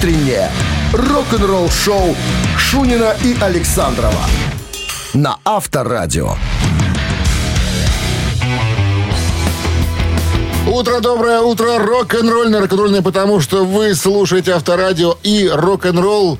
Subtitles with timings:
[0.00, 0.50] утреннее
[0.94, 2.16] рок-н-ролл-шоу
[2.56, 4.24] Шунина и Александрова
[5.12, 6.36] на Авторадио.
[10.66, 16.38] Утро доброе, утро рок-н-ролльное, рок-н-ролльное, потому что вы слушаете Авторадио и рок-н-ролл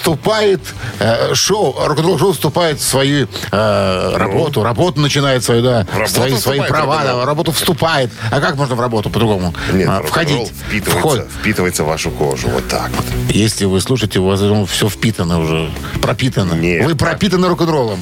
[0.00, 0.60] вступает,
[0.98, 6.36] э, шоу, рок-н-ролл шоу вступает в свою э, работу, работу начинает свою, да, Работу свои,
[6.36, 8.10] свои права, да, работу вступает.
[8.30, 9.54] А как можно в работу по-другому?
[9.72, 10.48] Нет, А, входить.
[10.66, 11.28] впитывается, Вход.
[11.40, 12.48] впитывается в вашу кожу.
[12.48, 13.04] Вот так вот.
[13.28, 15.70] Если вы слушаете, у вас все впитано уже,
[16.00, 16.54] пропитано.
[16.54, 16.86] Нет.
[16.86, 18.00] Вы пропитаны рок-н-роллом.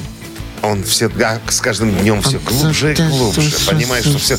[0.61, 3.51] Он всегда с каждым днем все глубже и глубже.
[3.67, 4.37] Понимаешь, что все,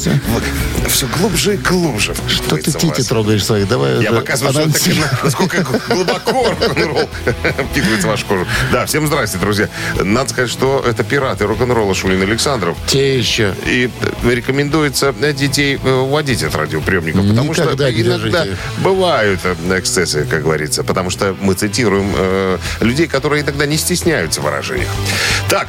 [0.88, 2.14] все глубже и глубже.
[2.28, 3.64] Что ты тити трогаешь свои?
[3.64, 5.04] Давай Я показываю, что анонсируй.
[5.22, 7.08] насколько глубоко рок-н-ролл
[7.70, 8.46] впитывается в вашу кожу.
[8.72, 9.68] Да, всем здрасте, друзья.
[10.02, 12.76] Надо сказать, что это пираты рок-н-ролла Шулин Александров.
[12.86, 13.54] Те еще.
[13.66, 13.90] И
[14.24, 18.44] э, рекомендуется э, детей э, уводить от радиоприемников, потому что иногда
[18.78, 19.40] бывают
[19.70, 24.88] эксцессы, как говорится, потому что мы цитируем людей, которые иногда не стесняются в выражениях.
[25.48, 25.68] Так,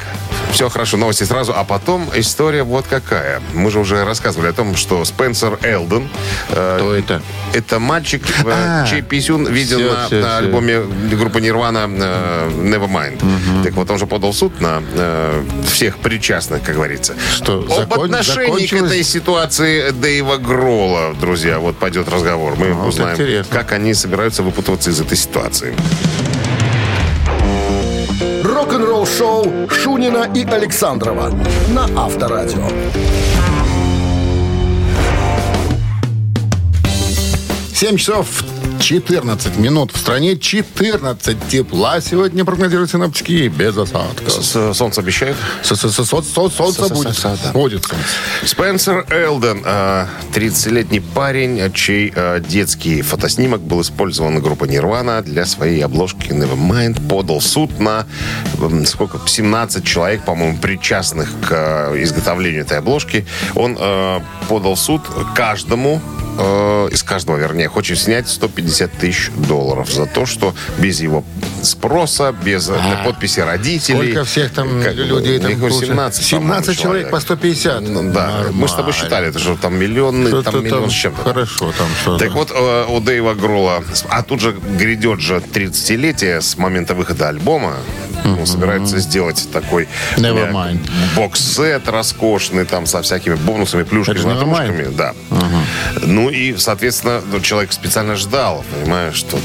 [0.51, 3.41] все хорошо, новости сразу, а потом история вот какая.
[3.53, 6.09] Мы же уже рассказывали о том, что Спенсер Элден...
[6.49, 7.21] э, Кто это?
[7.53, 10.37] Это мальчик, э, А, чей писюн виден всё, на, всё, на всё.
[10.37, 13.63] альбоме группы Нирвана э, Nevermind.
[13.63, 17.13] Так вот, он же подал суд на э, всех причастных, как говорится.
[17.35, 22.55] Что, Об закон- отношении к этой ситуации Дэйва Гролла, друзья, вот пойдет разговор.
[22.57, 23.55] Мы вот узнаем, интересно.
[23.55, 25.73] как они собираются выпутываться из этой ситуации.
[28.61, 31.31] Рок-н-ролл-шоу Шунина и Александрова
[31.69, 32.61] на Авторадио.
[37.73, 38.43] 7 часов
[38.91, 42.01] 14 минут в стране, 14 тепла.
[42.01, 44.43] Сегодня прогнозируют синоптики без осадков.
[44.75, 45.37] Солнце обещает?
[45.63, 47.53] Со- со- со- со- со- Солнце Со- со- будет.
[47.53, 48.05] Будет солнце.
[48.43, 55.79] Спенсер Элден, э, 30-летний парень, чей э, детский фотоснимок был использован группой Нирвана для своей
[55.85, 58.05] обложки Nevermind, подал суд на
[58.85, 63.25] сколько, 17 человек, по-моему, причастных к изготовлению этой обложки.
[63.55, 63.77] Он
[64.49, 65.01] подал суд
[65.33, 66.01] каждому
[66.37, 71.23] э, из каждого, вернее, хочет снять 150 тысяч долларов за то, что без его
[71.63, 72.75] спроса, без э,
[73.05, 74.11] подписи родителей.
[74.11, 76.21] Сколько всех там Как людей там я говорю, получается?
[76.21, 77.81] 17, 17 по-моему, человек по 150.
[77.81, 78.93] Ну, Да, мы с тобой Нормально.
[78.93, 81.23] считали, это же там миллионы, Что-то там миллион там с чем-то.
[81.23, 86.41] Хорошо, там что Так вот, э, у Дэйва Грола, а тут же грядет же 30-летие
[86.41, 87.75] с момента выхода альбома.
[88.23, 89.87] Он собирается сделать такой
[91.15, 94.87] бокс-сет роскошный, там, со всякими бонусами, плюшками, ватрушками.
[94.95, 95.13] Да.
[96.01, 99.37] Ну и, соответственно, ну, человек специально ждал, понимаешь, что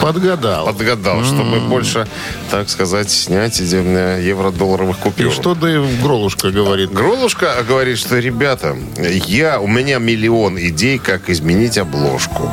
[0.00, 0.66] подгадал.
[0.66, 2.06] подгадал, чтобы больше,
[2.50, 5.32] так сказать, снять евро-долларовых И купюр.
[5.32, 6.92] что Дэйв Гролушка говорит?
[6.92, 12.50] Гролушка говорит, что, ребята, я, у меня миллион идей, как изменить обложку.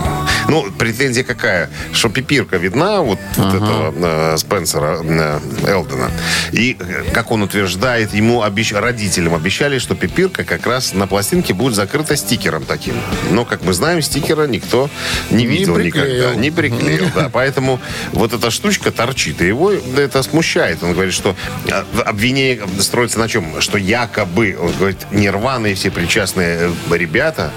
[0.50, 1.70] Ну, претензия какая?
[1.94, 6.10] Что пипирка видна вот, вот этого э, Спенсера э, Элдена.
[6.52, 11.54] И, э, как он утверждает, ему обещ- родителям обещали, что пипирка как раз на пластинке
[11.54, 12.96] будет закрыта стикером таким.
[13.32, 14.90] Но, как мы знаем, стикера никто
[15.32, 16.18] не Не видел приклеил.
[16.30, 16.36] никогда.
[16.42, 17.30] Не приклеил, да.
[17.32, 17.80] Поэтому
[18.14, 20.82] вот эта штучка торчит, и его это смущает.
[20.82, 21.36] Он говорит, что
[21.68, 23.60] э, обвинение строится на чем?
[23.62, 27.52] Что якобы, он говорит, Нирвана и все причастные э, ребята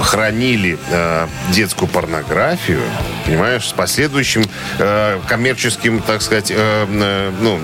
[0.00, 4.44] хранили э, детскую порнографию, понимаешь, с последующим
[4.78, 6.54] э, коммерческим, так сказать, э,
[6.88, 7.58] э, ну,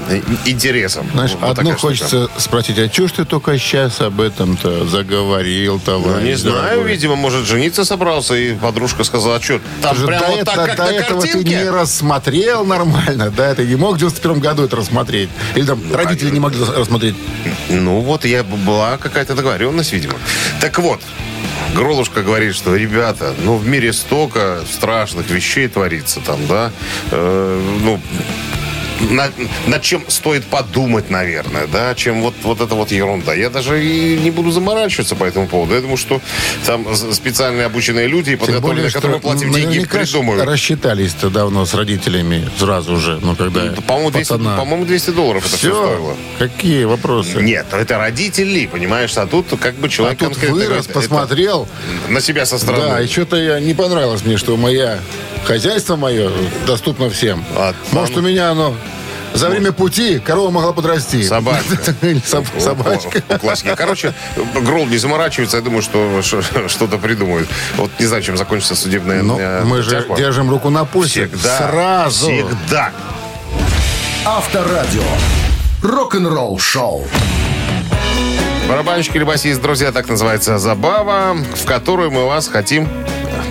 [0.46, 1.08] интересом.
[1.12, 1.80] Знаешь, Вот одно такая штука.
[1.88, 6.24] хочется спросить, а чего ж ты только сейчас об этом-то заговорил, Ну, товарищ?
[6.24, 6.90] не знаю, дорогой?
[6.92, 10.52] видимо, может, жениться собрался, и подружка сказала, что там Ты же прямо до, вот это-
[10.54, 11.56] так, как до на этого ты картинке.
[11.64, 13.54] не рассмотрел нормально, да?
[13.54, 15.28] Ты не мог в 91 году это рассмотреть?
[15.54, 17.14] Или там родители они- не могли рассмотреть?
[17.68, 20.14] Ну, вот я была какая-то договоренность, видимо.
[20.60, 21.00] Так вот,
[21.74, 26.70] Гролушка говорит, что, ребята, ну, в мире столько страшных вещей творится там, да,
[27.10, 28.00] Э, ну,
[29.10, 29.30] на-
[29.66, 33.34] над чем стоит подумать, наверное, да, чем вот, вот эта вот ерунда.
[33.34, 35.74] Я даже и не буду заморачиваться по этому поводу.
[35.74, 36.20] Я думаю, что
[36.66, 40.44] там специальные обученные люди, подготовленные, которым мы платим деньги, придумают.
[40.44, 45.56] рассчитались-то давно с родителями сразу же, ну, когда По-моему, 200, пацана- по-моему, 200 долларов это
[45.56, 46.16] все Все, стоило.
[46.38, 47.40] какие вопросы?
[47.42, 51.68] Нет, это родители, понимаешь, а тут как бы А человек тут конкретно вырос, это посмотрел,
[52.08, 52.84] на себя со стороны.
[52.88, 54.98] да, и что-то я не понравилось мне, что моя
[55.44, 56.30] хозяйство мое
[56.66, 57.44] доступно всем.
[57.56, 58.74] А Может, там- у меня оно
[59.34, 61.22] за время пути корова могла подрасти.
[61.28, 61.94] Собачка.
[62.58, 63.20] Собачка.
[63.38, 63.74] Классики.
[63.76, 64.12] Короче,
[64.54, 67.48] Грол не заморачивается, я думаю, что что-то придумают.
[67.76, 71.28] Вот не знаю, чем закончится судебная Ну, э, мы же держим руку на пульсе.
[71.28, 71.58] Всегда.
[71.58, 72.26] Сразу.
[72.30, 72.92] Всегда.
[74.24, 75.02] Авторадио.
[75.82, 77.04] Рок-н-ролл шоу.
[78.68, 82.88] Барабанщик или басист, друзья, так называется забава, в которую мы вас хотим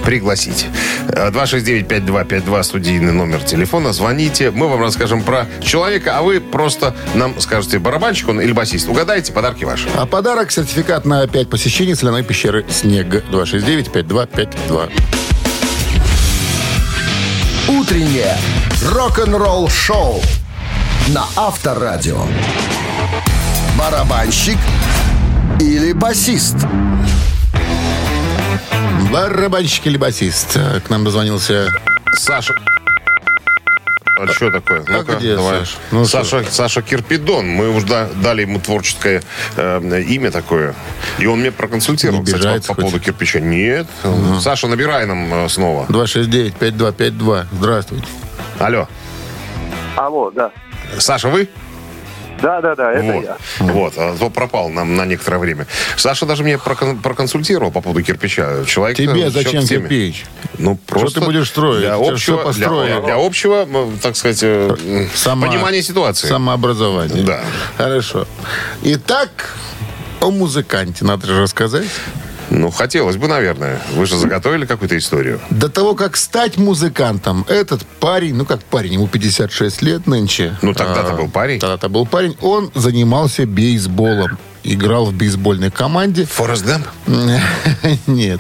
[0.04, 0.68] пригласить.
[1.08, 3.94] Э, 269-5252 студийный номер телефона.
[3.94, 8.90] Звоните, мы вам расскажем про человека, а вы просто нам скажете, барабанщик он или басист.
[8.90, 9.88] Угадайте, подарки ваши.
[9.96, 13.24] А подарок– сертификат на 5 посещений соляной пещеры «Снег».
[13.32, 14.92] 269-5252.
[17.68, 18.38] Утреннее
[18.84, 20.22] рок-н-ролл-шоу
[21.10, 22.22] на Авторадио.
[23.78, 24.58] Барабанщик
[25.60, 26.56] или басист?
[29.12, 30.54] Барабанщик или басист?
[30.54, 31.68] К нам дозвонился...
[32.14, 32.54] Саша.
[34.18, 34.84] А что такое?
[34.88, 35.60] Ну-ка, где давай.
[35.60, 35.78] Саш?
[35.92, 37.48] Ну Саша, Саша Кирпидон.
[37.48, 39.24] Мы уже да- дали ему творческое
[39.58, 40.76] э, имя такое.
[41.18, 43.40] И он мне проконсультировал, Не кстати, по, по поводу кирпича.
[43.40, 43.88] Нет.
[44.40, 45.88] Саша, набирай нам э, снова.
[45.88, 47.46] 269-5252.
[47.52, 48.08] Здравствуйте.
[48.60, 48.88] Алло.
[49.96, 50.52] Алло, да.
[51.00, 51.50] Саша, вы?
[52.42, 53.24] Да, да, да, это вот.
[53.24, 53.38] я.
[53.60, 55.68] Вот, а то пропал нам на некоторое время.
[55.98, 58.66] Саша даже мне прокон- проконсультировал по поводу кирпича.
[58.66, 60.26] Человек, э, Тебе человек зачем кирпич?
[60.58, 61.82] Ну, просто ты будешь строить?
[61.82, 63.68] Для общего, для, для общего,
[64.02, 66.28] так сказать, э, Сама- понимания ситуации.
[66.28, 67.24] Самообразование.
[67.24, 67.42] Да.
[67.78, 68.28] Хорошо.
[68.84, 69.56] Итак,
[70.20, 71.88] о музыканте надо же рассказать.
[72.52, 73.80] Ну, хотелось бы, наверное.
[73.96, 75.40] Вы же заготовили какую-то историю.
[75.50, 80.58] До того, как стать музыкантом, этот парень, ну как парень, ему 56 лет нынче.
[80.62, 81.60] Ну, тогда-то А, был парень.
[81.60, 82.36] Тогда-то был парень.
[82.42, 84.38] Он занимался бейсболом.
[84.64, 86.26] Играл в бейсбольной команде.
[86.26, 86.86] Форест Гамп?
[88.08, 88.40] Нет.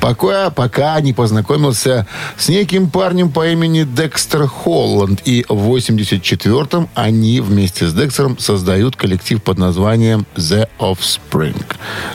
[0.00, 2.06] Пока, пока не познакомился
[2.36, 5.20] с неким парнем по имени Декстер Холланд.
[5.24, 11.62] И в 84-м они вместе с Декстером создают коллектив под названием The Offspring.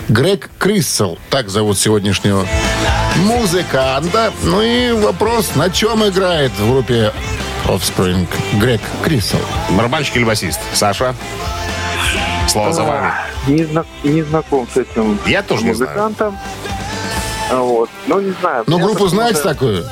[0.10, 2.46] Грег Криссел, так зовут сегодняшнего
[3.18, 4.34] музыканта.
[4.44, 7.14] Ну и вопрос, на чем играет в группе
[7.66, 8.28] Offspring
[8.60, 9.40] Грег Криссел?
[9.70, 10.60] Барабанщик или басист?
[10.74, 11.16] Саша?
[12.48, 13.12] Слово за вами.
[13.48, 15.92] Не, зна- не знаком с этим Я тоже не знаю.
[15.92, 16.38] музыкантом.
[17.52, 17.90] А Вот.
[18.08, 18.64] Ну, не знаю.
[18.68, 19.86] Ну, Меня группу знаете такую?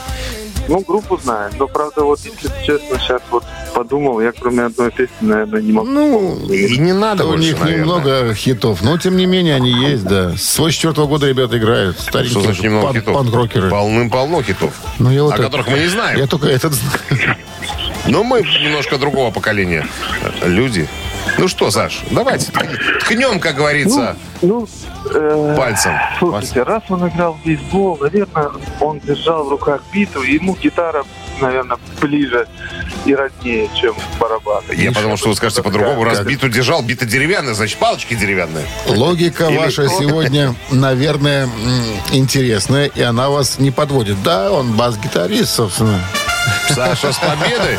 [0.70, 1.52] Ну, группу знаю.
[1.60, 5.88] Но, правда, вот, если честно, сейчас вот подумал, я кроме одной песни, наверное, не могу.
[5.90, 7.80] Ну, И не надо у больше, них наверное.
[7.82, 10.32] немного хитов, но тем не менее они есть, да.
[10.38, 12.00] С 84 года ребята играют.
[12.00, 13.14] Старенькие Что значит немного пан- хитов?
[13.14, 13.70] панк-рокеры.
[13.70, 14.74] Полным-полно хитов.
[15.00, 16.18] Ну, я вот о это- которых мы не знаем.
[16.18, 17.36] Я только этот знаю.
[18.08, 19.86] Но мы немножко другого поколения.
[20.46, 20.88] Люди.
[21.38, 22.52] Ну что, Саш, давайте
[23.02, 24.68] ткнем, как говорится, Ну,
[25.14, 25.94] э, пальцем.
[26.20, 31.04] слушайте, раз он играл в бейсбол, наверное, он держал в руках биту, и ему гитара,
[31.42, 32.48] наверное, ближе
[33.06, 34.64] и роднее, чем барабан.
[34.72, 36.04] Я подумал, что вы скажете по-другому.
[36.04, 38.66] Раз биту держал, бита деревянная, значит, палочки деревянные.
[38.88, 41.50] Логика Или- ваша сегодня, наверное,
[42.12, 44.22] интересная, и она вас не подводит.
[44.24, 46.00] Да, он бас-гитарист, собственно.
[46.70, 47.78] Саша, с победой!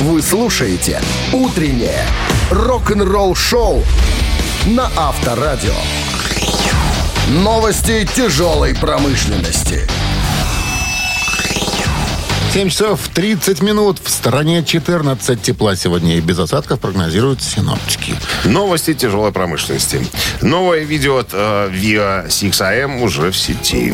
[0.00, 1.00] Вы слушаете
[1.32, 2.06] «Утреннее
[2.52, 3.82] рок-н-ролл-шоу»
[4.66, 5.74] на Авторадио.
[7.30, 9.88] Новости тяжелой промышленности.
[12.52, 13.98] 7 часов 30 минут.
[14.02, 18.14] В стороне 14 тепла сегодня и без осадков прогнозируют синоптики.
[18.44, 20.06] Новости тяжелой промышленности.
[20.42, 23.92] Новое видео от э, Via 6AM уже в сети.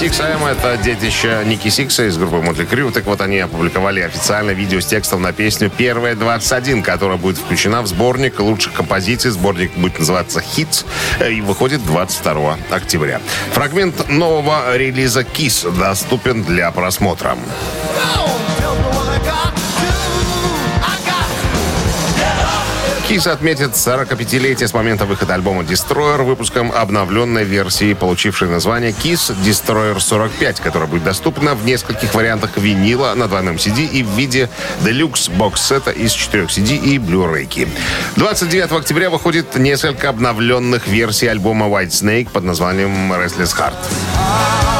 [0.00, 2.92] 6AM это детище Ники Сикса из группы Мотли Крю.
[2.92, 7.82] Так вот, они опубликовали официально видео с текстом на песню «Первая 21», которая будет включена
[7.82, 9.32] в сборник лучших композиций.
[9.32, 10.86] Сборник будет называться «Hits»
[11.18, 13.20] э, и выходит 22 октября.
[13.50, 17.36] Фрагмент нового релиза «Kiss» доступен для просмотра.
[23.08, 29.98] Kiss отметит 45-летие с момента выхода альбома Destroyer выпуском обновленной версии, получившей название Kiss Destroyer
[29.98, 34.50] 45, которая будет доступна в нескольких вариантах винила на двойном CD и в виде
[34.82, 37.66] Deluxe бокс-сета из 4 CD и Blu-ray.
[38.16, 44.77] 29 октября выходит несколько обновленных версий альбома White Snake под названием Restless Heart.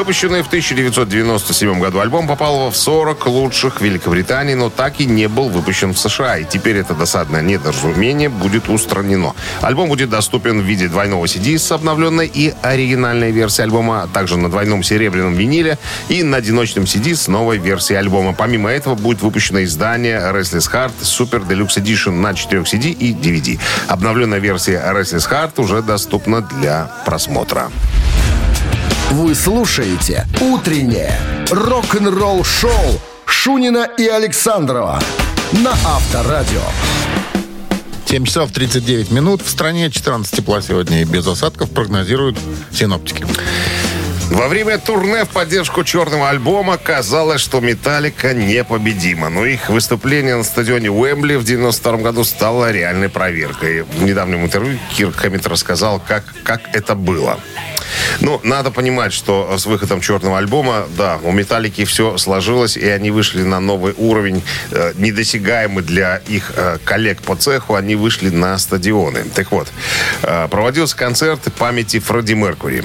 [0.00, 5.50] Выпущенный в 1997 году альбом попал в 40 лучших Великобритании, но так и не был
[5.50, 6.38] выпущен в США.
[6.38, 9.34] И теперь это досадное недоразумение будет устранено.
[9.60, 14.38] Альбом будет доступен в виде двойного CD с обновленной и оригинальной версией альбома, а также
[14.38, 15.76] на двойном серебряном виниле
[16.08, 18.32] и на одиночном CD с новой версией альбома.
[18.32, 23.60] Помимо этого будет выпущено издание Restless Heart Super Deluxe Edition на 4 CD и DVD.
[23.86, 27.70] Обновленная версия Restless Heart уже доступна для просмотра.
[29.10, 31.12] Вы слушаете «Утреннее
[31.50, 35.02] рок-н-ролл-шоу» Шунина и Александрова
[35.50, 36.62] на Авторадио.
[38.06, 39.42] 7 часов 39 минут.
[39.42, 42.38] В стране 14 тепла сегодня и без осадков прогнозируют
[42.70, 43.26] синоптики.
[44.30, 49.28] Во время турне в поддержку черного альбома казалось, что «Металлика» непобедима.
[49.28, 53.82] Но их выступление на стадионе Уэмбли в 92 году стало реальной проверкой.
[53.82, 57.40] В недавнем интервью Кирк Хэммит рассказал, как, как это было.
[58.20, 63.10] Ну, надо понимать, что с выходом черного альбома, да, у Металлики все сложилось, и они
[63.10, 68.58] вышли на новый уровень, э, недосягаемый для их э, коллег по цеху, они вышли на
[68.58, 69.24] стадионы.
[69.34, 69.68] Так вот,
[70.22, 72.84] э, проводился концерт памяти Фредди Меркури.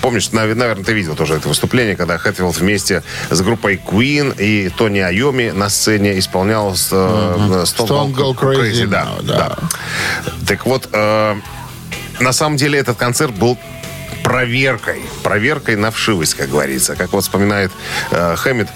[0.00, 4.68] Помнишь, нав- наверное, ты видел тоже это выступление, когда Хэтфилд вместе с группой Queen и
[4.68, 9.36] Тони Айоми на сцене исполнял с, Stone Stone Cold Crazy да, Now, да.
[9.36, 10.32] да.
[10.46, 11.36] Так вот, э,
[12.18, 13.58] на самом деле этот концерт был
[14.26, 15.02] проверкой.
[15.22, 16.96] Проверкой на вшивость, как говорится.
[16.96, 17.70] Как вот вспоминает
[18.10, 18.68] э, Хэммит,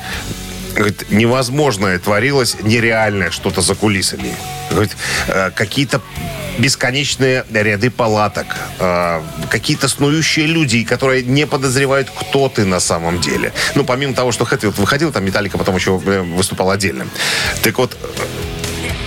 [0.77, 4.33] говорит, невозможное творилось, нереальное что-то за кулисами.
[4.71, 6.01] Говорит, э, какие-то
[6.59, 8.47] бесконечные ряды палаток,
[8.79, 13.53] э, какие-то снующие люди, которые не подозревают, кто ты на самом деле.
[13.75, 17.09] Ну, помимо того, что Хэтфилд выходил, там Металлика потом еще э, выступал отдельно.
[17.63, 17.97] Так вот,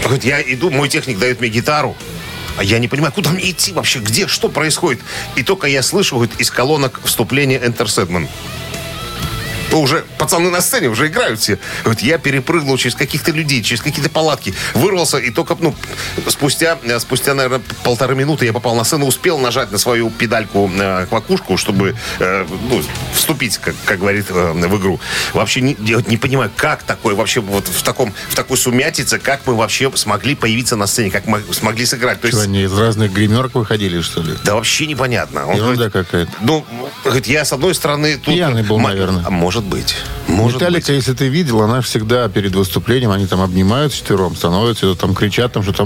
[0.10, 1.96] э, я иду, мой техник дает мне гитару,
[2.57, 5.01] а я не понимаю, куда мне идти вообще, где, что происходит.
[5.36, 8.27] И только я слышу говорит, из колонок вступление Enter Sandman.
[9.74, 11.60] Уже пацаны на сцене уже играют все.
[11.84, 15.75] Вот я перепрыгнул через каких-то людей, через какие-то палатки, вырвался, и только, ну,
[16.27, 20.72] спустя, э, спустя, наверное, полторы минуты я попал на сцену, успел нажать на свою педальку
[20.74, 25.00] э, квакушку, чтобы, э, ну, вступить, как, как говорит, э, в игру.
[25.34, 29.20] Вообще не, я вот не понимаю, как такое вообще вот в таком, в такой сумятице,
[29.20, 32.22] как мы вообще смогли появиться на сцене, как мы смогли сыграть.
[32.22, 34.34] То Что, есть, они из разных гримерок выходили, что ли?
[34.44, 35.48] да вообще непонятно.
[35.48, 36.32] Он Ерунда какая-то.
[36.42, 36.65] ну,
[37.03, 38.18] говорит, я с одной стороны...
[38.18, 39.24] Тут, Пьяный был, наверное.
[39.25, 39.30] А
[39.63, 39.96] может быть.
[40.27, 40.96] Может Металлика, быть.
[40.96, 45.53] если ты видел, она всегда перед выступлением, они там обнимаются четвером, становятся, и там кричат,
[45.53, 45.84] там что-то,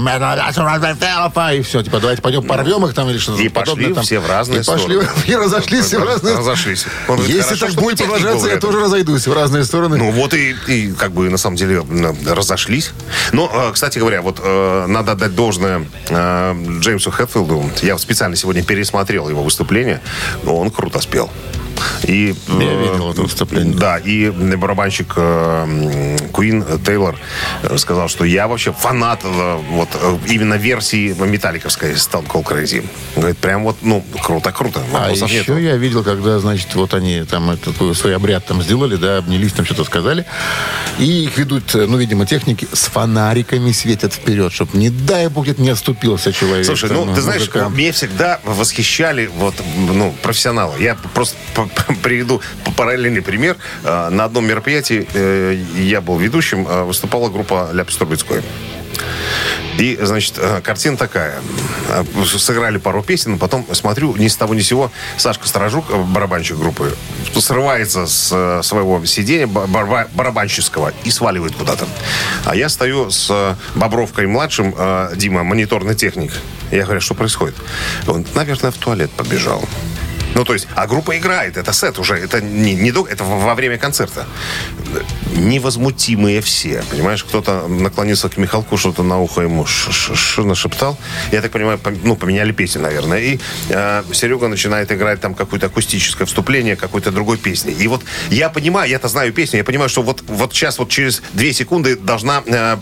[1.54, 3.94] и все, типа, давайте пойдем порвем их там или что-то И пошли подобное.
[3.96, 4.04] там.
[4.04, 5.08] все в разные и пошли, стороны.
[5.28, 6.86] и разошлись все в разные Разошлись.
[7.08, 8.70] Он говорит, Если «Хорошо, так будет продолжаться, я рядом».
[8.70, 9.98] тоже разойдусь в разные стороны.
[9.98, 11.84] Ну вот и, и как бы на самом деле
[12.28, 12.92] разошлись.
[13.34, 17.70] Но, э, кстати говоря, вот э, надо отдать должное э, Джеймсу Хэтфилду.
[17.82, 20.02] Я специально сегодня пересмотрел его выступление.
[20.44, 21.30] но Он круто спел.
[22.04, 23.76] И, Я видел это выступление.
[23.76, 27.18] Да, и барабанщик э, Куин Тейлор
[27.64, 32.86] э, сказал, что я вообще фанат э, вот э, именно версии металликовской Stone Cold Crazy.
[33.16, 34.82] Говорит, прям вот, ну, круто-круто.
[34.94, 35.58] А еще нету.
[35.58, 39.66] я видел, когда, значит, вот они там этот свой обряд там сделали, да, обнялись, там
[39.66, 40.26] что-то сказали.
[41.00, 45.48] И их ведут, э, ну, видимо, техники с фонариками светят вперед, чтобы, не дай бог,
[45.58, 46.66] не оступился человек.
[46.66, 47.76] Слушай, там, ну, ты знаешь, музыкант.
[47.76, 50.82] меня всегда восхищали вот, ну, профессионалы.
[50.82, 51.38] Я просто
[52.04, 52.42] приведу
[52.76, 53.58] параллельный пример.
[53.84, 58.42] Э, На одном мероприятии э, я был ведущим, э, выступала группа Ляпис Трубецкой.
[59.78, 61.36] И, значит, картина такая.
[62.26, 66.96] Сыграли пару песен, потом смотрю, ни с того ни сего, Сашка Сторожук, барабанщик группы,
[67.36, 71.88] срывается с своего сиденья барабанщического и сваливает куда-то.
[72.46, 74.74] А я стою с Бобровкой-младшим,
[75.16, 76.32] Дима, мониторный техник.
[76.72, 77.56] Я говорю, что происходит?
[78.08, 79.64] Он, наверное, в туалет побежал.
[80.38, 83.80] Ну, то есть, а группа играет, это сет уже, это не, не это во время
[83.80, 84.28] концерта.
[85.36, 90.96] Невозмутимые все, понимаешь, кто-то наклонился к Михалку, что-то на ухо ему ш- ш- ш- нашептал.
[91.32, 93.20] Я так понимаю, пом- ну, поменяли песню, наверное.
[93.20, 93.40] И
[93.70, 97.72] э, Серега начинает играть там какое-то акустическое вступление какой-то другой песни.
[97.72, 101.24] И вот я понимаю, я-то знаю песню, я понимаю, что вот, вот сейчас, вот через
[101.34, 102.78] две секунды должна, э,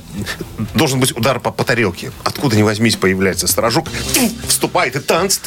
[0.73, 2.11] должен быть удар по, по тарелке.
[2.25, 3.47] Откуда ни возьмись появляется
[4.13, 5.39] тум, вступает и танц,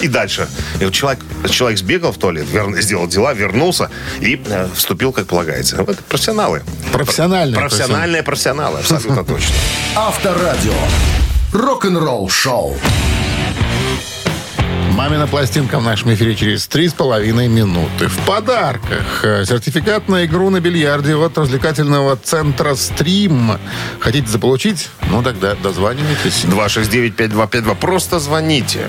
[0.00, 0.48] и дальше.
[0.80, 3.90] И вот человек, человек сбегал в туалет, вер- сделал дела, вернулся
[4.20, 5.82] и э, вступил, как полагается.
[5.82, 6.62] Вот профессионалы.
[6.92, 9.54] Профессиональные Профессиональные профессионалы, абсолютно точно.
[9.94, 10.72] Авторадио.
[11.52, 12.76] Рок-н-ролл шоу.
[14.92, 18.08] Мамина пластинка в нашем эфире через три с половиной минуты.
[18.08, 23.58] В подарках сертификат на игру на бильярде от развлекательного центра «Стрим».
[24.00, 24.88] Хотите заполучить?
[25.10, 26.44] Ну тогда дозванивайтесь.
[26.46, 27.74] 269-5252.
[27.76, 28.88] Просто звоните.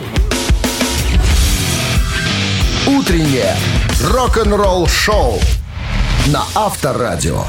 [2.88, 3.54] Утреннее
[4.02, 5.42] рок-н-ролл-шоу
[6.28, 7.44] на Авторадио.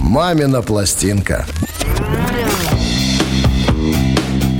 [0.00, 1.46] «Мамина пластинка».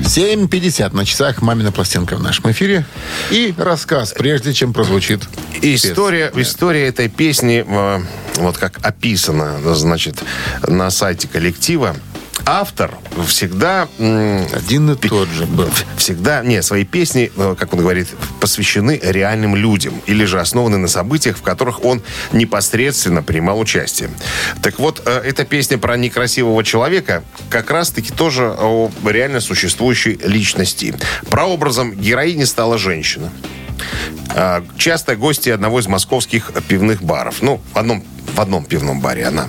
[0.04, 2.84] 7.50 на часах «Мамина пластинка» в нашем эфире.
[3.30, 5.22] И рассказ, прежде чем прозвучит
[5.62, 6.42] История, песня.
[6.42, 8.00] история этой песни, э,
[8.36, 10.22] вот как описано, значит,
[10.66, 11.96] на сайте коллектива,
[12.46, 13.88] автор всегда...
[13.98, 15.68] Один и тот же был.
[15.96, 18.08] Всегда, не, свои песни, э, как он говорит,
[18.40, 24.10] посвящены реальным людям или же основаны на событиях, в которых он непосредственно принимал участие.
[24.62, 30.94] Так вот, э, эта песня про некрасивого человека как раз-таки тоже о реально существующей личности.
[31.28, 33.30] Прообразом героини стала женщина.
[34.34, 37.42] А, Часто гости одного из московских пивных баров.
[37.42, 38.02] Ну, в одном
[38.34, 39.46] в одном пивном баре она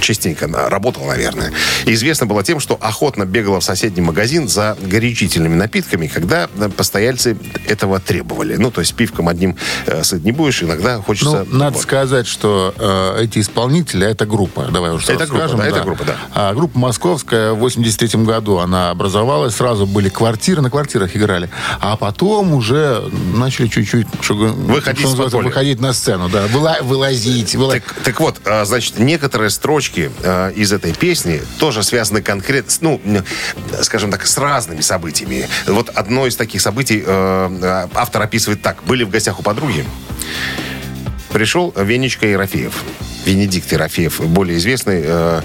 [0.00, 1.52] частенько работала, наверное.
[1.86, 6.68] И известно было тем, что охотно бегала в соседний магазин за горячительными напитками, когда э,
[6.68, 8.56] постояльцы этого требовали.
[8.56, 9.56] Ну, то есть пивком одним
[9.86, 11.44] э, сыт не будешь, иногда хочется...
[11.48, 11.82] Ну, надо вот.
[11.82, 15.58] сказать, что э, эти исполнители, это группа, давай уже Это группа, скажем.
[15.58, 16.16] да, это группа, да.
[16.34, 21.48] А, группа московская в 83 году она образовалась, сразу были квартиры, на квартирах играли.
[21.80, 23.02] А потом уже
[23.34, 27.54] начали чуть-чуть что г- Выходить что называется, выходить на сцену, да, Выла- вылазить.
[27.54, 32.72] выла- Так, так вот, а, значит, некоторые строчки а, из этой песни тоже связаны конкретно,
[32.80, 33.22] ну,
[33.82, 35.48] скажем так, с разными событиями.
[35.66, 38.82] Вот одно из таких событий э, автор описывает так.
[38.84, 39.84] Были в гостях у подруги.
[41.32, 42.74] Пришел Венечка Ерофеев.
[43.24, 45.42] Венедикт Ерофеев, более известный э,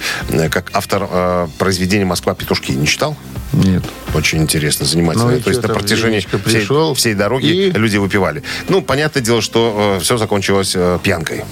[0.50, 2.72] как автор э, произведения «Москва петушки».
[2.72, 3.16] Не читал?
[3.54, 3.84] Нет.
[4.13, 5.32] Очень интересно, занимательно.
[5.32, 8.44] Ну То есть на протяжении всей, всей дороги и- люди выпивали.
[8.70, 11.44] Ну, понятное дело, что все закончилось э, пьянкой.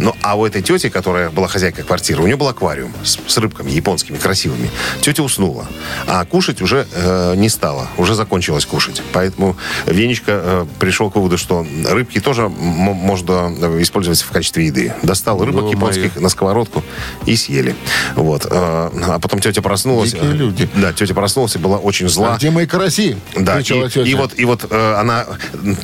[0.00, 3.36] Ну, а у этой тети, которая была хозяйкой квартиры, у нее был аквариум с, с
[3.38, 4.70] рыбками японскими, красивыми.
[5.02, 5.66] Тетя уснула.
[6.06, 7.86] А кушать уже э, не стала.
[7.98, 9.02] Уже закончилось кушать.
[9.12, 14.94] Поэтому Венечка э, пришел к выводу, что рыбки тоже можно э, использовать в качестве еды.
[15.02, 15.76] Достал рыбок Ё-моё.
[15.76, 16.82] японских на сковородку
[17.26, 17.76] и съели.
[18.16, 18.46] Вот.
[18.46, 20.12] э, А потом тетя проснулась.
[20.12, 20.68] Дикие э, люди.
[20.76, 22.34] Да, тетя проснулась и была очень зла.
[22.34, 23.16] А где мои караси?
[23.36, 24.00] Да, и, тетя.
[24.00, 25.26] и вот, и вот э, она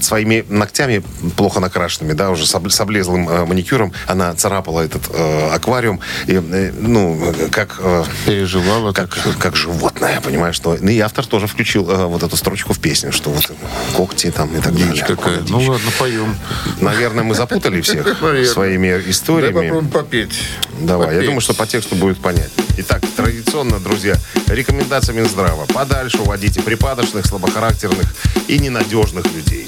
[0.00, 1.02] своими ногтями,
[1.36, 6.72] плохо накрашенными, да, уже с облезлым э, маникюром, она царапала этот э, аквариум, и, э,
[6.78, 7.76] ну, как...
[7.80, 10.76] э, Переживала как, что- как животное, понимаешь, что...
[10.80, 13.50] Ну, и автор тоже включил э, вот эту строчку в песню, что вот
[13.94, 15.04] когти там и так Дичь далее.
[15.04, 15.36] какая.
[15.38, 15.50] Дичь.
[15.50, 16.36] Ну ладно, поем.
[16.80, 18.06] Наверное, мы запутали всех
[18.46, 19.52] своими Давай историями.
[19.54, 20.34] попробуем попеть.
[20.80, 22.62] Давай, я думаю, что по тексту будет понятно.
[22.78, 24.16] Итак, традиционно, друзья,
[24.48, 25.64] рекомендация Минздрава.
[25.66, 28.04] Подальше уводите припадочных, слабохарактерных
[28.48, 29.66] и ненадежных людей.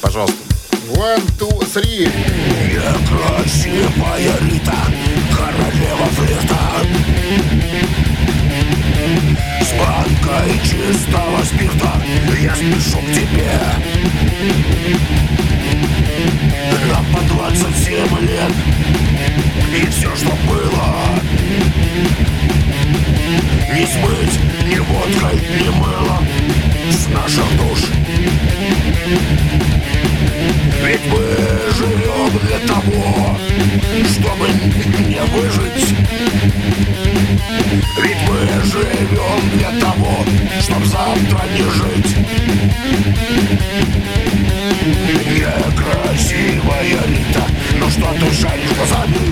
[0.00, 0.36] Пожалуйста.
[0.94, 2.06] One, two, three.
[3.36, 4.80] Некрасивая Рита,
[5.36, 6.62] королева флирта
[9.60, 11.92] С банкой чистого спирта
[12.40, 13.54] я спешу к тебе
[16.90, 18.52] Нам по 27 лет
[19.74, 20.86] И все, что было
[23.72, 26.26] Не смыть ни водкой, ни мылом
[26.90, 27.80] С наших душ
[30.86, 31.18] ведь мы
[31.76, 33.36] живем для того,
[34.04, 34.46] чтобы
[35.08, 35.94] не выжить.
[38.02, 40.24] Ведь мы живем для того,
[40.60, 42.16] чтобы завтра не жить.
[45.34, 47.44] Некрасивая Рита,
[47.80, 49.22] ну что ты шаришь глазами?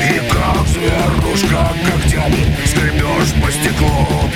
[0.00, 4.30] И как зверушка когтями скребешь по стеклу.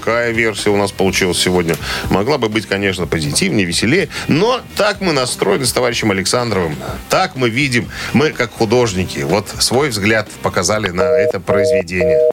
[0.00, 1.76] Такая версия у нас получилась сегодня.
[2.08, 6.76] Могла бы быть, конечно, позитивнее, веселее, но так мы настроены с товарищем Александровым.
[7.10, 12.18] Так мы видим, мы как художники, вот свой взгляд показали на это произведение.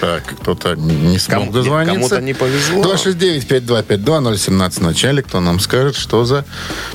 [0.00, 1.94] Так, кто-то не смог Кому- дозвониться.
[1.94, 2.82] кому-то не повезло.
[2.94, 5.22] 269-5252-017 в начале.
[5.22, 6.44] Кто нам скажет, что за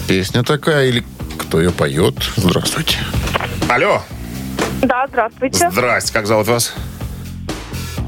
[0.08, 1.04] песня такая или
[1.38, 2.16] кто ее поет.
[2.38, 2.98] Здравствуйте.
[3.68, 4.04] Алло,
[4.82, 5.70] Да, здравствуйте.
[5.72, 6.74] здрасте, как зовут вас?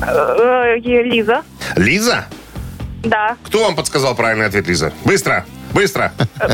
[0.08, 1.44] Э, э, Лиза.
[1.76, 2.26] Лиза?
[3.04, 3.36] Да.
[3.44, 4.94] Кто вам подсказал правильный ответ, Лиза?
[5.06, 6.12] Быстро, быстро.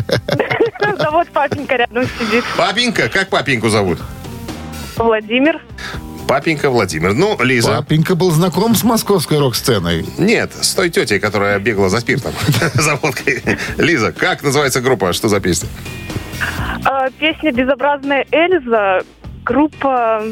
[0.97, 2.43] Да вот папенька рядом сидит.
[2.57, 3.99] Папенька, как папеньку зовут?
[4.97, 5.61] Владимир.
[6.27, 7.13] Папенька Владимир.
[7.13, 7.77] Ну, Лиза.
[7.77, 10.05] Папенька был знаком с московской рок-сценой.
[10.17, 12.33] Нет, с той тетей, которая бегала за спиртом.
[12.73, 13.41] За водкой.
[13.77, 15.13] Лиза, как называется группа?
[15.13, 15.69] Что за песня?
[16.85, 19.01] Э, Песня «Безобразная Эльза».
[19.43, 20.23] Группа,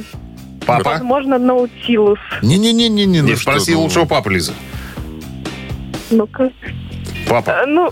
[0.67, 0.89] Папа?
[0.91, 2.19] возможно, Наутилус.
[2.41, 3.05] Не-не-не-не.
[3.05, 3.81] Не ну что спроси ну.
[3.81, 4.53] лучшего папы, Лиза.
[6.11, 6.51] Ну-ка.
[7.27, 7.49] Папа.
[7.51, 7.91] Э, Ну,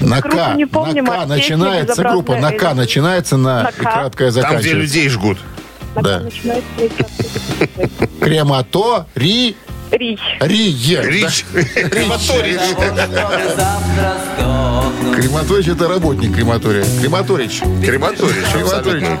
[0.00, 0.54] На К.
[0.56, 2.34] не помним, на К начинается группа.
[2.36, 3.76] На К «Безобразная начинается, на, На и К.
[3.82, 4.74] краткое Там, где заканчивается.
[4.76, 5.38] людей жгут.
[5.94, 6.20] Да.
[6.20, 6.88] начинается и
[8.20, 9.56] Крематори...
[9.90, 10.20] Рич.
[10.40, 11.02] Рие.
[11.02, 11.44] Рич.
[11.90, 12.58] Крематорий.
[15.14, 16.84] Крематорич это работник крематория.
[17.00, 17.60] Крематорич.
[17.84, 18.34] Крематорич.
[18.54, 19.20] абсолютно.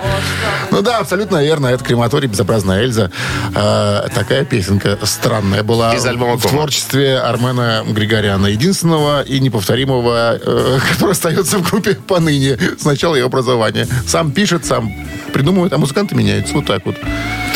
[0.70, 1.66] Ну да, абсолютно верно.
[1.66, 3.10] Это крематорий, безобразная Эльза.
[3.54, 8.46] Э, такая песенка странная была Из альбома в творчестве Армена Григоряна.
[8.46, 13.88] Единственного и неповторимого, э, который остается в группе поныне с начала ее образования.
[14.06, 14.92] Сам пишет, сам
[15.32, 16.54] придумывает, а музыканты меняются.
[16.54, 16.96] Вот так вот.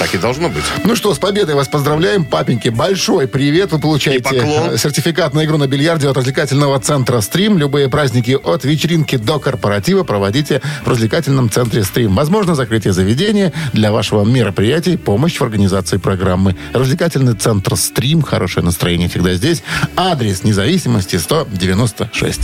[0.02, 0.64] Так и должно быть.
[0.82, 2.24] Ну что, с победой вас поздравляем.
[2.24, 3.70] Папеньки, большой привет.
[3.70, 7.56] Вы получаете э, сертификат на игру на бильярде от развлекательного центра «Стрим».
[7.56, 12.16] Любые праздники от вечеринки до корпоратива проводите в развлекательном центре «Стрим».
[12.16, 16.56] Возможно, закрытие заведения для вашего мероприятия, помощь в организации программы.
[16.72, 18.22] Развлекательный центр «Стрим».
[18.22, 19.62] Хорошее настроение всегда здесь.
[19.94, 22.40] Адрес независимости 196.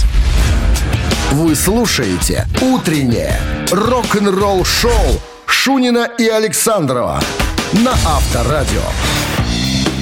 [1.33, 3.37] Вы слушаете «Утреннее
[3.73, 7.21] рок-н-ролл-шоу» Шунина и Александрова
[7.73, 8.83] на Авторадио.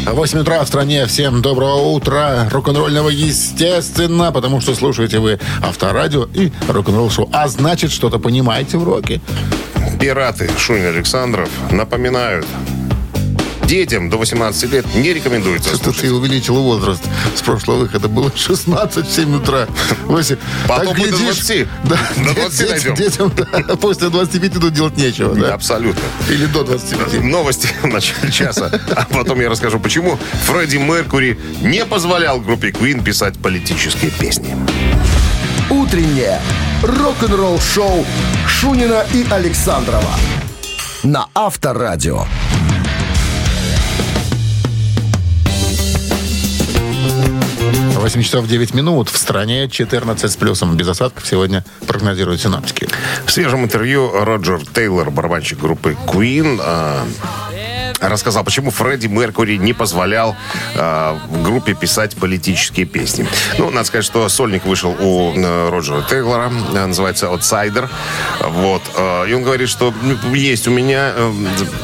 [0.07, 1.07] 8 утра в стране.
[1.07, 2.49] Всем доброго утра.
[2.51, 7.29] Рок-н-ролльного, естественно, потому что слушаете вы Авторадио и рок-н-ролл шоу.
[7.33, 9.21] А значит, что-то понимаете в роке.
[10.01, 12.47] Пираты Шунин Александров напоминают,
[13.67, 16.03] детям до 18 лет не рекомендуется Что-то слушать.
[16.03, 17.03] ты увеличил возраст.
[17.35, 19.67] С прошлого выхода было 16 в 7 утра.
[20.05, 20.37] Восемь.
[20.69, 21.69] Потом Так мы до глядишь, 20.
[21.85, 22.95] Да, До дет- 20 найдем.
[22.95, 25.35] Детям да, после 25 тут делать нечего.
[25.35, 25.55] Да?
[25.55, 26.01] Абсолютно.
[26.29, 27.23] Или до 25.
[27.23, 28.71] Новости в начале часа.
[28.95, 34.57] А потом я расскажу, почему Фредди Меркури не позволял группе Queen писать политические песни.
[35.69, 36.41] «Утреннее
[36.83, 38.07] рок-н-ролл-шоу»
[38.47, 40.15] Шунина и Александрова
[41.03, 42.25] на Авторадио.
[48.07, 49.09] 8 часов 9 минут.
[49.09, 50.77] В стране 14 с плюсом.
[50.77, 52.87] Без осадков сегодня прогнозируют синаптики.
[53.25, 57.05] В свежем интервью Роджер Тейлор, барабанщик группы Queen, а,
[58.01, 60.37] рассказал, почему Фредди Меркури не позволял
[60.75, 63.27] а, группе писать политические песни.
[63.59, 67.89] Ну, надо сказать, что сольник вышел у э, Роджера Тейлора, э, называется «Outsider».
[68.41, 68.83] Вот.
[68.97, 71.33] э, И он говорит, что ну, есть у меня э,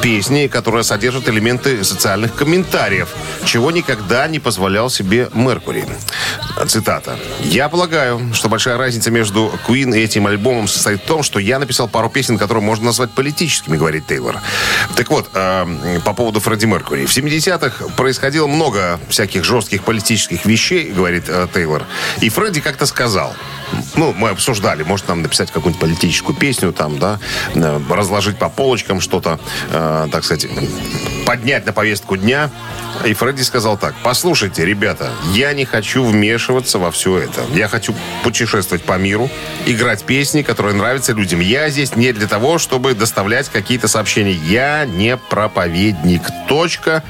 [0.01, 3.09] песни, которые содержат элементы социальных комментариев,
[3.45, 5.85] чего никогда не позволял себе Меркури.
[6.67, 7.17] Цитата.
[7.41, 11.59] «Я полагаю, что большая разница между Queen и этим альбомом состоит в том, что я
[11.59, 14.39] написал пару песен, которые можно назвать политическими», говорит Тейлор.
[14.95, 17.05] Так вот, э, по поводу Фредди Меркури.
[17.05, 21.83] В 70-х происходило много всяких жестких политических вещей, говорит э, Тейлор.
[22.21, 23.35] И Фредди как-то сказал,
[23.95, 27.19] ну, мы обсуждали, может нам написать какую-нибудь политическую песню, там, да,
[27.55, 30.47] э, разложить по полочкам что-то, э, так сказать,
[31.25, 32.49] поднять на повестку дня.
[33.05, 37.41] И Фредди сказал так, послушайте, ребята, я не хочу вмешиваться во все это.
[37.53, 39.29] Я хочу путешествовать по миру,
[39.65, 41.39] играть песни, которые нравятся людям.
[41.39, 44.31] Я здесь не для того, чтобы доставлять какие-то сообщения.
[44.31, 46.21] Я не проповедник.
[46.47, 47.03] Точка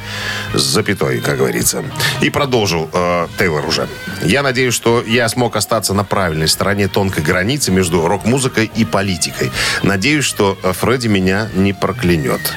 [0.54, 1.84] с запятой, как говорится.
[2.22, 3.88] И продолжил э, Тейлор уже.
[4.24, 9.52] Я надеюсь, что я смог остаться на правильной стороне тонкой границы между рок-музыкой и политикой.
[9.84, 12.54] Надеюсь, что э, Фредди меня не проклянет.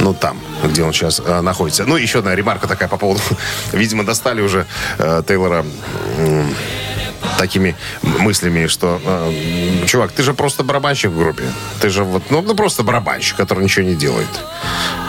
[0.00, 1.84] Ну, там, где он сейчас э, находится.
[1.84, 3.20] Ну, еще одна ремарка такая по поводу...
[3.72, 4.66] Видимо, достали уже
[4.98, 5.64] э, Тейлора
[7.38, 9.00] такими мыслями, что...
[9.04, 11.44] э, чувак, ты же просто барабанщик в группе.
[11.80, 12.22] Ты же вот...
[12.30, 14.28] Ну, ну, просто барабанщик, который ничего не делает.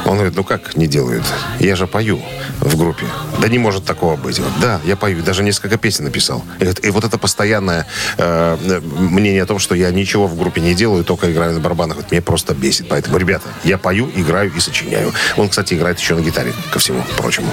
[0.06, 1.24] Он говорит, ну как не делает?
[1.60, 2.22] Я же пою
[2.60, 3.06] в группе.
[3.40, 4.40] Да не может такого быть.
[4.40, 5.24] Вот, да, я пою.
[5.24, 6.44] Даже несколько песен написал.
[6.60, 10.74] И, и вот это постоянное э, мнение о том, что я ничего в группе не
[10.74, 12.88] делаю, только играю на барабанах, вот меня просто бесит.
[12.90, 15.14] Поэтому, ребята, я пою, играю и сочиняю.
[15.38, 17.50] Он, кстати, играет еще на гитаре, ко всему прочему.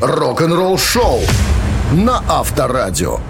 [0.00, 1.20] Рок-н-ролл-шоу
[1.92, 3.20] на Авторадио.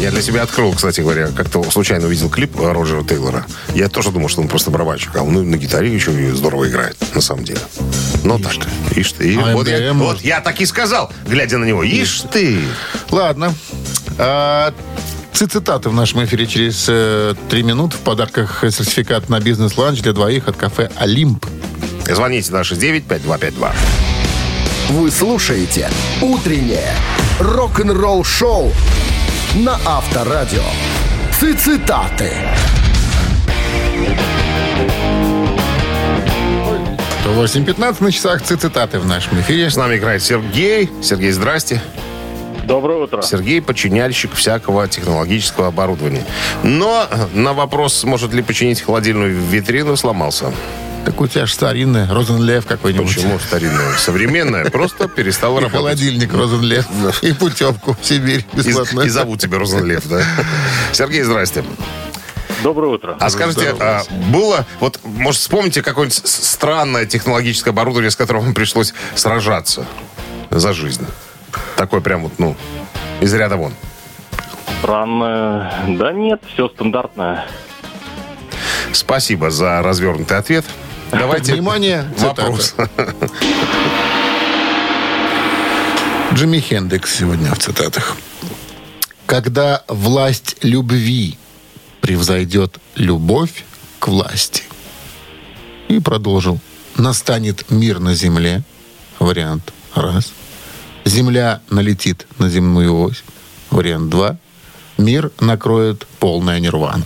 [0.00, 3.46] Я для себя открыл, кстати говоря, как-то случайно увидел клип э, Роджера Тейлора.
[3.74, 6.68] Я тоже думал, что он просто барабанщик, а он и на гитаре еще и здорово
[6.68, 7.60] играет, на самом деле.
[8.24, 8.54] Но так.
[8.96, 9.38] Ишь ты.
[9.38, 11.84] А вот, я, МДМ вот я так и сказал, глядя на него.
[11.84, 12.58] Ишь ты.
[13.10, 13.54] Ладно.
[14.18, 14.74] А,
[15.32, 17.96] цитаты в нашем эфире через э, три минуты.
[17.96, 21.46] В подарках сертификат на бизнес-ланч для двоих от кафе «Олимп».
[22.06, 24.09] Звоните на 695252.
[24.90, 25.88] Вы слушаете
[26.20, 26.92] «Утреннее
[27.38, 28.72] рок-н-ролл-шоу»
[29.54, 30.64] на Авторадио.
[31.38, 32.32] Цитаты.
[37.22, 39.70] То 8.15 на часах цитаты в нашем эфире.
[39.70, 40.90] С нами играет Сергей.
[41.00, 41.80] Сергей, здрасте.
[42.64, 43.22] Доброе утро.
[43.22, 46.24] Сергей починяльщик всякого технологического оборудования.
[46.64, 50.52] Но на вопрос, сможет ли починить холодильную витрину, сломался.
[51.04, 53.14] Так у тебя же старинная, Розенлев какой-нибудь.
[53.14, 53.92] Почему старинная?
[53.96, 55.78] Современная просто перестала И работать.
[55.78, 56.86] холодильник Розенлев.
[57.22, 59.00] И путевку в Сибирь бесплатно.
[59.02, 60.22] и зовут тебя Розенлев, да?
[60.92, 61.64] Сергей, здрасте.
[62.62, 63.16] Доброе утро.
[63.18, 68.92] А скажите, а, было, вот, может, вспомните какое-нибудь странное технологическое оборудование, с которым вам пришлось
[69.14, 69.86] сражаться
[70.50, 71.06] за жизнь?
[71.76, 72.54] Такое прям вот, ну,
[73.22, 73.72] из ряда вон.
[74.80, 75.72] Странно.
[75.88, 77.46] Да нет, все стандартное.
[78.92, 80.66] Спасибо за развернутый ответ.
[81.10, 82.74] Давайте Внимание, вопрос.
[86.32, 88.16] Джимми Хендрикс сегодня в цитатах.
[89.26, 91.36] Когда власть любви
[92.00, 93.64] превзойдет любовь
[93.98, 94.62] к власти.
[95.88, 96.60] И продолжил.
[96.96, 98.62] Настанет мир на земле.
[99.18, 100.32] Вариант раз.
[101.04, 103.24] Земля налетит на земную ось.
[103.70, 104.36] Вариант два.
[104.96, 107.04] Мир накроет полная нирвана.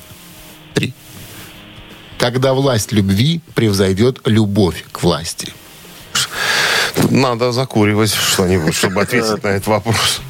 [2.24, 2.32] Три.
[2.32, 5.52] Когда власть любви превзойдет любовь к власти.
[7.10, 10.20] Надо закуривать что-нибудь, чтобы ответить на этот вопрос.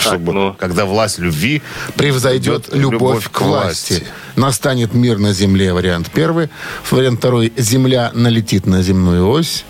[0.00, 0.54] Чтобы, ну.
[0.58, 1.62] когда власть любви
[1.96, 4.04] превзойдет любовь, к власти.
[4.36, 6.48] Настанет мир на земле, вариант первый.
[6.90, 7.52] Вариант второй.
[7.56, 9.64] Земля налетит на земную ось.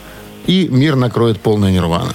[0.47, 2.15] И мир накроет полная нирвана.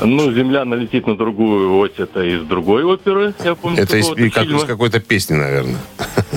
[0.00, 3.82] Ну, земля налетит на другую ось, это из другой оперы, я помню.
[3.82, 5.80] Это из, как, из какой-то песни, наверное.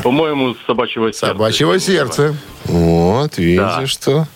[0.04, 1.28] По-моему, собачьего сердца.
[1.28, 2.36] Собачьего сердца.
[2.66, 3.88] Вот, видите, Да.
[3.88, 4.28] что.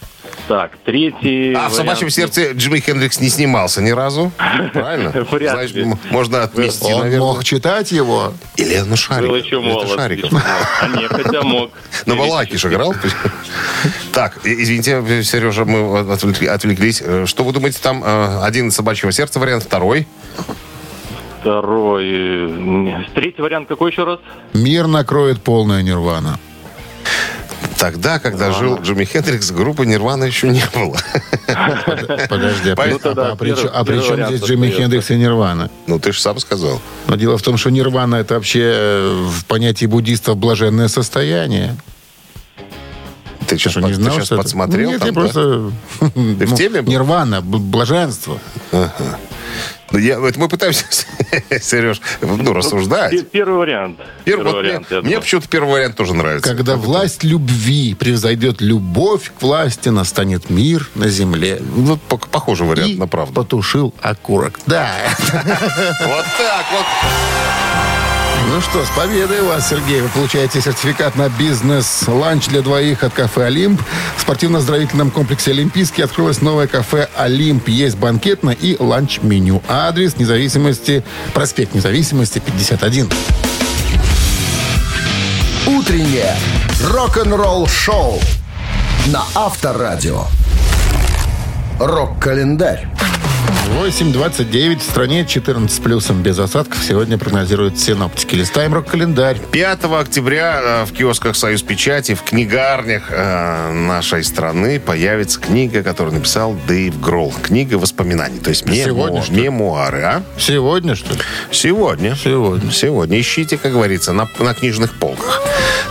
[0.48, 2.14] Так, третий А в «Собачьем вариант.
[2.14, 4.32] сердце» Джимми Хендрикс не снимался ни разу.
[4.74, 5.10] Правильно?
[5.32, 5.88] Вряд ли.
[6.12, 7.20] можно отмести, Он наверное.
[7.28, 8.32] мог читать его.
[8.58, 9.38] Или ну Был Шариков.
[9.38, 9.90] еще Это молод.
[9.90, 10.32] Шариков.
[10.32, 10.42] еще.
[10.82, 11.72] А нет, хотя мог.
[12.06, 12.94] На балалайке же играл.
[14.12, 17.02] Так, извините, Сережа, мы отвлекли- отвлеклись.
[17.04, 20.06] Э, Что вы думаете, там э, один из собачьего сердца вариант, второй?
[21.46, 23.06] Второй.
[23.14, 24.20] Третий вариант какой еще раз?
[24.54, 26.40] Мир накроет полная нирвана.
[27.78, 30.98] Тогда, когда жил Джимми Хендрикс, группы Нирвана еще не было.
[32.30, 34.82] Подожди, а, при- Ну, тогда а при первый- а при чем здесь Джимми остается.
[34.82, 35.70] Хендрикс и Нирвана?
[35.86, 36.82] Ну, ты же сам сказал.
[37.08, 41.76] Но дело в том, что Нирвана это вообще э, в понятии буддистов блаженное состояние.
[43.48, 45.20] Ты сейчас, Что, не знал, ты сейчас что подсмотрел Нет, там, я да?
[45.22, 45.72] просто...
[46.40, 46.92] Ты в теме был?
[46.92, 48.40] Нирвана, блаженство.
[48.72, 48.90] Ну,
[49.98, 50.86] я, это мы пытаемся,
[51.62, 53.12] Сереж, ну, рассуждать.
[53.12, 54.00] Пе- Первый вариант.
[54.24, 54.90] Первый, вот вариант.
[54.92, 56.56] мне мне почему-то первый вариант тоже нравится.
[56.56, 61.62] Когда власть любви превзойдет любовь к власти, настанет мир на земле.
[61.62, 63.34] Вот по- похожий вариант И на правду.
[63.34, 64.60] потушил окурок.
[64.66, 64.92] Да.
[66.06, 68.05] Вот так вот.
[68.48, 70.02] Ну что, с победой вас, Сергей.
[70.02, 73.82] Вы получаете сертификат на бизнес-ланч для двоих от кафе «Олимп».
[74.18, 77.68] В спортивно-оздоровительном комплексе «Олимпийский» открылось новое кафе «Олимп».
[77.68, 79.64] Есть банкетное и ланч-меню.
[79.68, 81.04] Адрес независимости,
[81.34, 83.10] проспект независимости, 51.
[85.66, 86.36] Утреннее
[86.84, 88.20] рок-н-ролл-шоу
[89.08, 90.26] на Авторадио.
[91.80, 92.88] Рок-календарь.
[93.66, 96.84] 8.29 в стране 14 с плюсом без осадков.
[96.84, 98.36] Сегодня прогнозируют синоптики.
[98.36, 99.40] Листаем рок-календарь.
[99.52, 106.14] 5 октября э, в киосках «Союз Печати», в книгарнях э, нашей страны появится книга, которую
[106.14, 107.34] написал Дэйв Гролл.
[107.42, 110.02] Книга воспоминаний, то есть Сегодня, мемо- что мемуары.
[110.04, 110.24] А?
[110.38, 111.20] Сегодня, что ли?
[111.52, 112.16] Сегодня.
[112.16, 112.72] Сегодня.
[112.72, 113.20] Сегодня.
[113.20, 115.42] Ищите, как говорится, на, на книжных полках.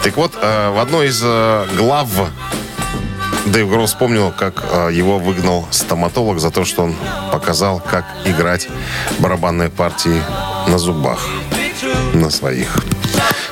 [0.02, 1.20] Так вот, э, в одной из
[1.76, 2.08] глав
[3.46, 6.94] Дэйв Гролл вспомнил, как э, его выгнал стоматолог за то, что он
[7.30, 8.68] показал, как играть
[9.18, 10.22] барабанные партии
[10.66, 11.28] на зубах.
[12.14, 12.78] На своих.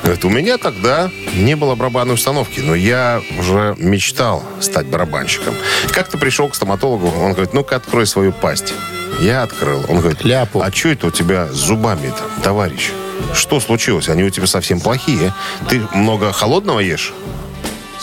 [0.01, 5.53] Говорит, у меня тогда не было барабанной установки, но я уже мечтал стать барабанщиком.
[5.91, 8.73] Как-то пришел к стоматологу, он говорит, ну-ка открой свою пасть.
[9.21, 9.85] Я открыл.
[9.87, 10.61] Он говорит, Ляпу.
[10.61, 12.91] а что это у тебя с зубами-то, товарищ?
[13.33, 14.09] Что случилось?
[14.09, 15.33] Они у тебя совсем плохие.
[15.69, 17.13] Ты много холодного ешь?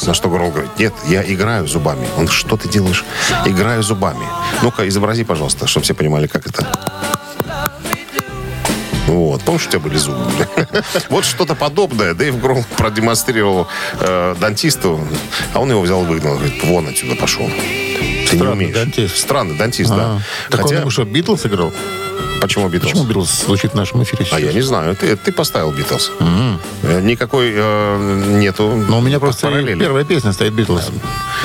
[0.06, 2.08] На что Грол говорит, нет, я играю зубами.
[2.16, 3.04] Он, что ты делаешь?
[3.44, 4.26] Играю зубами.
[4.62, 6.66] Ну-ка, изобрази, пожалуйста, чтобы все понимали, как это.
[9.06, 10.20] Вот, помнишь, у тебя были зубы?
[11.08, 13.66] Вот что-то подобное Дэйв Гролл продемонстрировал
[13.98, 15.00] э, дантисту,
[15.52, 16.36] а он его взял и выгнал.
[16.36, 17.50] Говорит, вон отсюда пошел.
[18.30, 18.74] Ты не умеешь.
[18.74, 19.18] дантист.
[19.18, 19.96] Странный дантист, да.
[19.96, 21.72] А, Так Хотя, он что, Битлз играл?
[22.40, 22.90] почему Битлз?
[22.90, 24.38] Почему Битлз звучит в нашем эфире сейчас?
[24.38, 24.94] А я не знаю.
[24.94, 26.12] Ты, ты поставил Битлз.
[26.82, 29.78] Никакой э, нету Но у меня просто параллели.
[29.78, 30.90] первая песня стоит Битлз.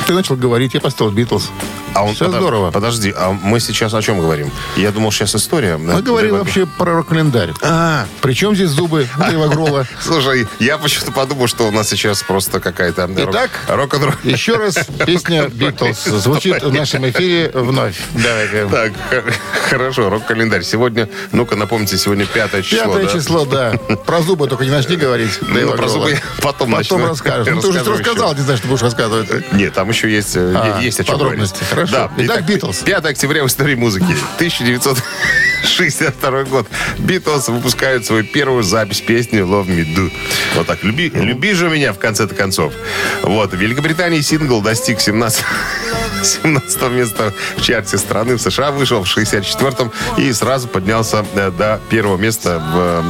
[0.07, 1.49] Ты начал говорить, я поставил Битлз.
[1.93, 2.71] А он, Все подо- здорово.
[2.71, 4.51] Подожди, а мы сейчас о чем говорим?
[4.75, 5.77] Я думал, сейчас история.
[5.77, 7.53] Мы говорим вообще про рок-календарь.
[7.61, 9.85] А, Причем здесь зубы Дэйва Грола?
[10.01, 14.13] слушай, я почему-то подумал, что у нас сейчас просто какая-то рок- Итак, рок-н-ролл.
[14.23, 17.97] Еще раз песня «Битлз» звучит в нашем эфире вновь.
[18.13, 18.67] Давайте.
[18.67, 18.93] Так,
[19.69, 20.63] хорошо, рок-календарь.
[20.63, 22.87] Сегодня, ну-ка, напомните, сегодня пятое число.
[22.93, 23.11] Пятое да?
[23.13, 23.71] число, да.
[24.05, 25.24] Про зубы только не начни говорить.
[25.53, 25.91] Дэйва про Гролла.
[25.93, 27.53] зубы я потом Потом расскажешь.
[27.53, 29.51] Ну, ты уже Расскажу рассказал, не знаю, что будешь рассказывать.
[29.53, 31.63] Нет, там еще есть, э, А, есть о чем подробности.
[31.71, 31.89] говорить.
[31.91, 32.11] Хорошо.
[32.17, 32.77] Итак, «Битлз».
[32.79, 34.05] 5 октября в истории музыки.
[34.37, 36.67] 1962 год.
[36.99, 40.11] Битлз выпускают свою первую запись песни «Love Me Do».
[40.55, 40.83] Вот так.
[40.83, 42.73] «Люби, люби же меня» в конце-то концов.
[43.23, 43.53] Вот.
[43.53, 45.43] В Великобритании сингл достиг 17
[46.23, 48.35] 17 места в чарте страны.
[48.35, 53.03] В США вышел в 64-м и сразу поднялся э, до первого места в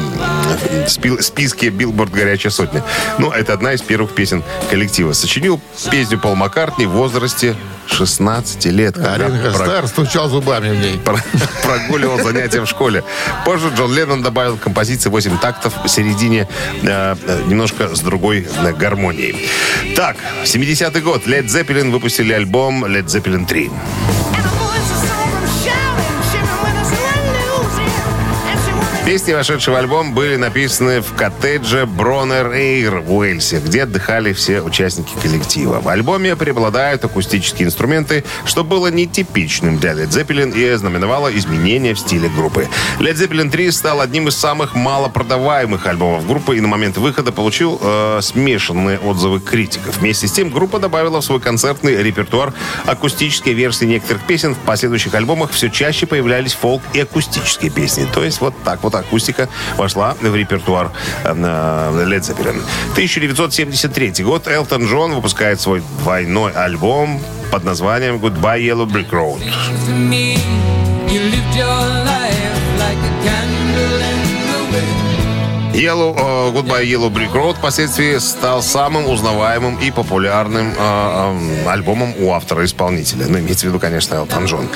[0.74, 2.84] э, спи- списке Билборд «Горячая сотня».
[3.18, 5.14] Ну, это одна из первых песен коллектива.
[5.14, 5.60] Сочинил
[5.92, 7.56] песню Пол Маккартни в возрасте
[7.88, 8.98] 16 лет.
[8.98, 10.98] А когда Ринго про- Стар стучал зубами в ней.
[10.98, 11.20] про-
[11.64, 13.04] прогуливал занятия в школе.
[13.46, 16.48] Позже Джон Леннон добавил к композиции 8 тактов в середине
[16.84, 19.50] э, э, немножко с другой э, гармонией.
[19.96, 21.26] Так, 70-й год.
[21.28, 23.70] Led Zeppelin выпустили альбом Led Zeppelin 3.
[29.06, 34.62] Песни, вошедшие в альбом, были написаны в коттедже Бронер Эйр в Уэльсе, где отдыхали все
[34.62, 35.80] участники коллектива.
[35.80, 42.00] В альбоме преобладают акустические инструменты, что было нетипичным для Led Zeppelin и ознаменовало изменения в
[42.00, 42.68] стиле группы.
[42.98, 47.80] Led Zeppelin 3 стал одним из самых малопродаваемых альбомов группы и на момент выхода получил
[47.80, 50.00] э, смешанные отзывы критиков.
[50.00, 52.56] Вместе с тем группа добавила в свой концертный репертуар
[52.88, 54.56] акустические версии некоторых песен.
[54.56, 58.08] В последующих альбомах все чаще появлялись фолк и акустические песни.
[58.12, 60.92] То есть вот так вот акустика вошла в репертуар
[61.24, 62.62] э, Led Zeppelin.
[62.92, 64.48] 1973 год.
[64.48, 67.20] Элтон Джон выпускает свой двойной альбом
[67.52, 69.42] под названием Goodbye Yellow Brick Road.
[75.76, 80.74] Yellow, э, Goodbye Yellow Brick Road впоследствии стал самым узнаваемым и популярным э,
[81.66, 83.26] э, альбомом у автора-исполнителя.
[83.28, 84.70] Ну, имеется в виду, конечно, Элтон Джон.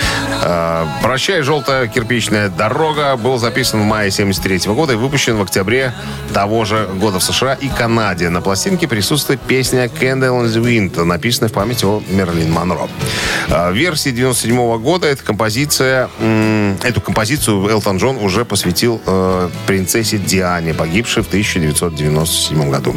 [0.43, 5.93] Э, «Прощай, желтая кирпичная дорога» был записан в мае 73 года и выпущен в октябре
[6.33, 8.27] того же года в США и Канаде.
[8.29, 12.89] На пластинке присутствует песня «Candle in the Wind», написанная в память о Мерлин Монро.
[13.47, 16.09] Э, В версии 97 года эта композиция,
[16.83, 22.95] эту композицию Элтон Джон уже посвятил э, принцессе Диане, погибшей в 1997 году.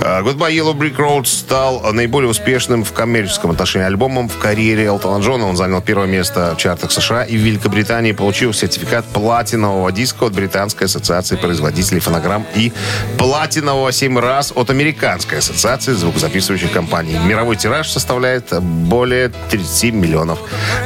[0.00, 5.22] Э, Goodbye Yellow Brick Road стал наиболее успешным в коммерческом отношении альбомом в карьере Элтона
[5.22, 5.46] Джона.
[5.46, 10.32] Он занял первое место в чартах США и в Великобритании получил сертификат платинового диска от
[10.32, 12.72] Британской ассоциации производителей фонограмм и
[13.18, 17.18] платинового 7 раз от Американской ассоциации звукозаписывающих компаний.
[17.26, 20.38] Мировой тираж составляет более 30 миллионов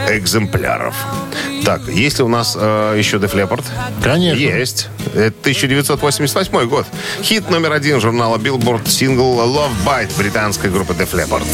[0.09, 0.97] экземпляров.
[1.65, 3.65] Так, есть ли у нас э, еще Leppard?
[4.03, 4.39] Конечно.
[4.39, 4.89] Есть.
[5.15, 5.51] Это
[6.41, 6.87] 1988 год.
[7.23, 11.47] Хит номер один журнала Billboard сингл Love Bite британской группы Def Leppard.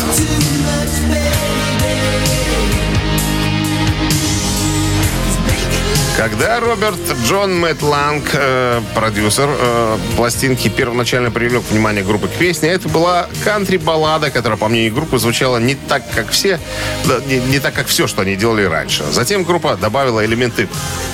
[6.16, 12.70] Когда Роберт Джон Мэтт Ланг, э, продюсер э, пластинки, первоначально привлек внимание группы к песне,
[12.70, 16.58] это была кантри-баллада, которая, по мнению группы, звучала не так, как все,
[17.04, 19.04] да, не, не так, как все, что они делали раньше.
[19.10, 20.68] Затем группа добавила элементы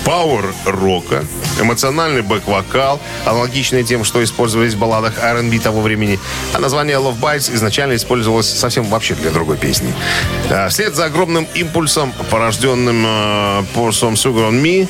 [0.05, 1.25] пауэр-рока,
[1.61, 6.21] эмоциональный бэк-вокал, аналогичные тем, что использовались в балладах R&B того времени.
[6.53, 9.93] А название Love Bites изначально использовалось совсем вообще для другой песни.
[10.49, 14.89] А, Вслед за огромным импульсом, порожденным э, Pour Some Sugar on Me,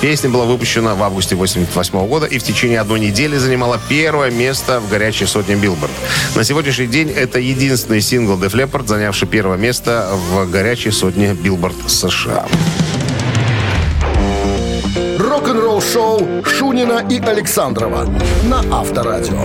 [0.00, 4.80] Песня была выпущена в августе 1988 года и в течение одной недели занимала первое место
[4.80, 5.92] в горячей сотне Билборд.
[6.34, 11.76] На сегодняшний день это единственный сингл Def Leppard, занявший первое место в горячей сотне Билборд
[11.86, 12.46] США.
[15.18, 18.08] Рок-н-ролл шоу Шунина и Александрова
[18.44, 19.42] на Авторадио.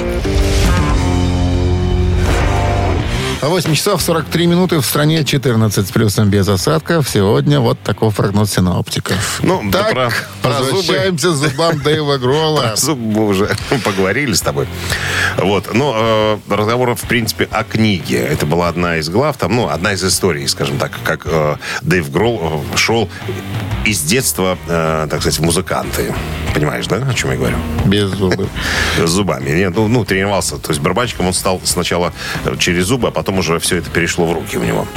[3.47, 7.07] 8 часов 43 минуты в стране 14 с плюсом без осадков.
[7.07, 9.39] Сегодня вот такой прогноз синоптиков.
[9.43, 10.77] Ну, да так, про- про зубы.
[10.77, 12.73] возвращаемся зубам Дэйва Грола.
[12.75, 14.67] Зуб мы уже поговорили с тобой.
[15.37, 15.73] Вот.
[15.73, 18.17] Ну, э, разговор, в принципе, о книге.
[18.17, 22.09] Это была одна из глав, там, ну, одна из историй, скажем так, как э, Дэйв
[22.11, 23.09] Гролл э, шел
[23.85, 26.13] из детства, э, так сказать, музыканты.
[26.53, 27.57] Понимаешь, да, о чем я говорю?
[27.85, 28.47] Без зубы.
[28.97, 29.49] С зубами.
[29.51, 30.57] Нет, ну, ну, тренировался.
[30.57, 32.11] То есть барабанщиком он стал сначала
[32.45, 34.87] э, через зубы, а потом уже все это перешло в руки у него.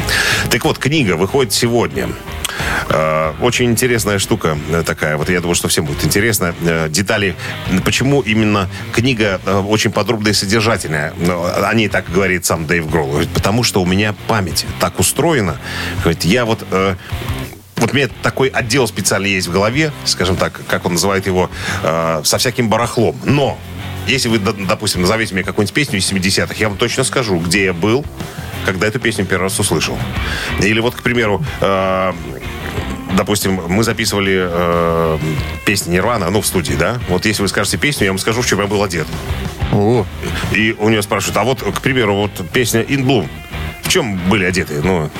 [0.51, 2.09] Так вот, книга выходит сегодня.
[2.88, 5.16] Э, Очень интересная штука э, такая.
[5.16, 6.55] Вот я думаю, что всем будет интересно.
[6.88, 7.37] Детали,
[7.85, 11.12] почему именно книга очень подробная и содержательная.
[11.29, 13.20] О ней так говорит сам Дэйв Гролл.
[13.35, 15.57] Потому что у меня память так устроена.
[16.03, 16.66] Говорит, я вот...
[17.78, 21.50] вот у меня такой отдел специально есть в голове, скажем так, как он называет его,
[21.82, 23.16] э, со всяким барахлом.
[23.24, 23.59] Но
[24.07, 27.72] если вы, допустим, назовете мне какую-нибудь песню из 70-х, я вам точно скажу, где я
[27.72, 28.05] был,
[28.64, 29.98] когда эту песню первый раз услышал.
[30.61, 32.12] Или вот, к примеру, э,
[33.16, 35.18] допустим, мы записывали э,
[35.66, 36.98] песни Нирвана, ну, в студии, да?
[37.09, 39.07] Вот если вы скажете песню, я вам скажу, в чем я был одет.
[39.72, 40.07] О,
[40.53, 43.28] И у нее спрашивают, а вот, к примеру, вот песня In Bloom,
[43.82, 44.80] в чем были одеты?
[44.82, 45.11] Ну,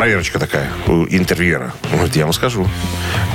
[0.00, 1.74] проверочка такая у интервьюера.
[1.90, 2.66] Он говорит, я вам скажу.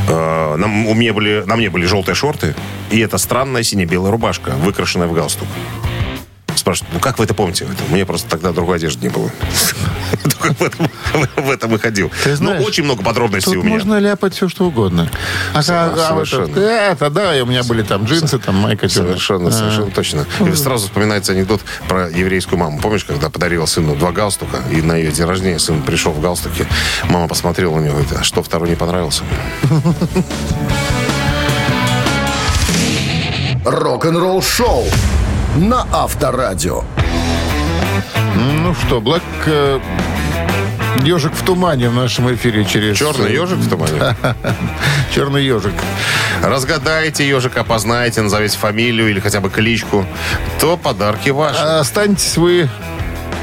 [0.07, 2.55] Э, Нам, у меня были, на мне были желтые шорты,
[2.89, 5.47] и это странная сине-белая рубашка, выкрашенная в галстук.
[6.55, 7.65] Спрашивают, ну как вы это помните?
[7.65, 9.29] Это, мне просто тогда другой одежды не было.
[10.23, 10.89] Только в этом,
[11.35, 12.11] в этом и ходил.
[12.23, 13.75] Ты знаешь, ну, очень много подробностей у меня.
[13.75, 15.09] можно ляпать все, что угодно.
[15.53, 16.59] А, Со- как- а вот совершенно.
[16.59, 18.87] это, да, и у меня были там джинсы, там майка.
[18.89, 19.51] Совершенно, А.
[19.51, 20.25] совершенно точно.
[20.47, 22.79] И сразу вспоминается анекдот про еврейскую маму.
[22.79, 26.65] Помнишь, когда подарила сыну два галстука, и на ее день рождения сын пришел в галстуке,
[27.09, 29.23] мама посмотрела на него и говорит, а что, второй не понравился?
[33.65, 34.85] Рок-н-ролл шоу
[35.55, 36.83] на Авторадио.
[38.35, 39.21] Ну что, Блэк...
[39.45, 39.79] э,
[41.03, 42.97] Ежик в тумане в нашем эфире через...
[42.97, 44.15] Черный ежик в тумане?
[45.13, 45.73] Черный ежик.
[46.41, 50.05] Разгадайте ежика, опознаете, назовите фамилию или хотя бы кличку,
[50.59, 51.59] то подарки ваши.
[51.59, 52.69] Останетесь вы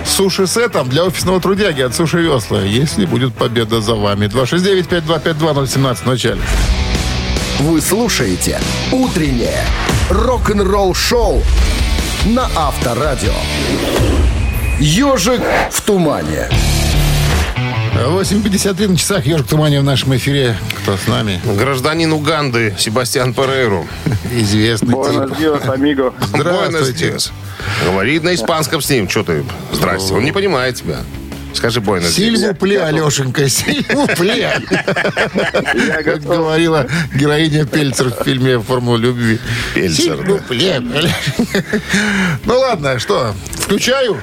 [0.06, 4.26] суши-сетом для офисного трудяги от Суши Весла, если будет победа за вами.
[4.26, 6.40] 269-5252-017 в начале.
[7.60, 8.60] Вы слушаете
[8.90, 9.64] «Утреннее
[10.10, 11.42] рок-н-ролл-шоу»
[12.26, 13.32] на Авторадио.
[14.78, 16.48] «Ежик в тумане».
[17.94, 19.26] 8.53 на часах.
[19.26, 20.56] Ежик в тумане в нашем эфире.
[20.82, 21.40] Кто с нами?
[21.44, 23.86] Гражданин Уганды Себастьян Перейру.
[24.32, 25.38] Известный Buenos тип.
[25.38, 26.14] días, amigo.
[26.20, 27.10] Здравствуйте.
[27.10, 27.32] Buenos dias.
[27.84, 29.08] Говори на испанском с ним.
[29.08, 29.44] Что ты?
[29.72, 30.14] Здрасте.
[30.14, 30.98] Он не понимает тебя.
[31.54, 34.60] Скажи Буэнос Сильву пле, Алешенька, сильву пле.
[35.74, 39.38] Я Как говорила героиня Пельцер в фильме «Формула любви».
[39.74, 40.80] Пельцер, Сильву пле.
[42.44, 44.18] Ну ладно, что, включаю?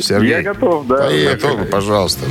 [0.00, 0.30] Сергей.
[0.30, 0.96] Я готов, да.
[1.06, 1.34] Поехали.
[1.34, 1.64] Готовы?
[1.64, 2.24] Пожалуйста.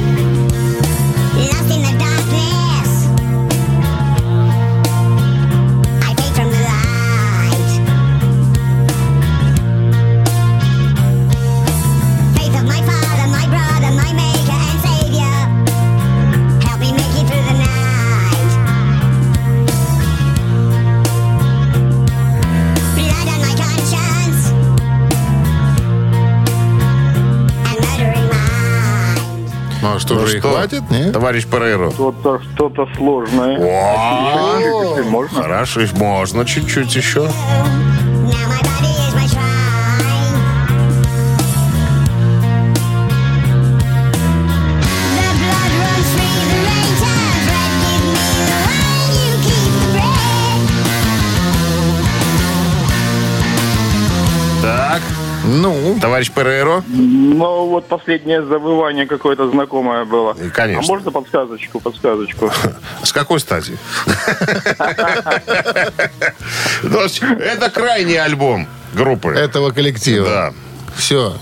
[30.10, 31.14] Что Ну же, что, хватит, нет?
[31.14, 31.92] Товарищ Перейру.
[31.92, 33.60] Что-то, что-то сложное.
[33.60, 35.44] О, можно?
[35.44, 37.30] Хорошо, можно чуть-чуть еще.
[55.52, 56.84] Ну, товарищ Перейро.
[56.88, 60.36] Ну, вот последнее завывание какое-то знакомое было.
[60.40, 60.84] И, конечно.
[60.84, 62.52] А можно подсказочку, подсказочку?
[63.04, 63.36] С какой
[67.02, 69.30] есть, Это крайний альбом группы.
[69.32, 70.30] этого коллектива.
[70.30, 70.54] Да.
[70.96, 71.36] Все,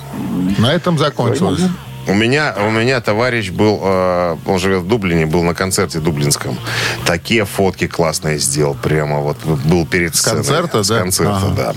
[0.58, 1.62] на этом закончилось.
[2.08, 6.58] У меня, у меня товарищ был, э, он живет в Дублине, был на концерте дублинском.
[7.06, 8.76] Такие фотки классные сделал.
[8.82, 10.38] Прямо вот был перед сценой.
[10.38, 11.00] концерта, С да?
[11.00, 11.54] концерта, Ага.
[11.58, 11.74] да.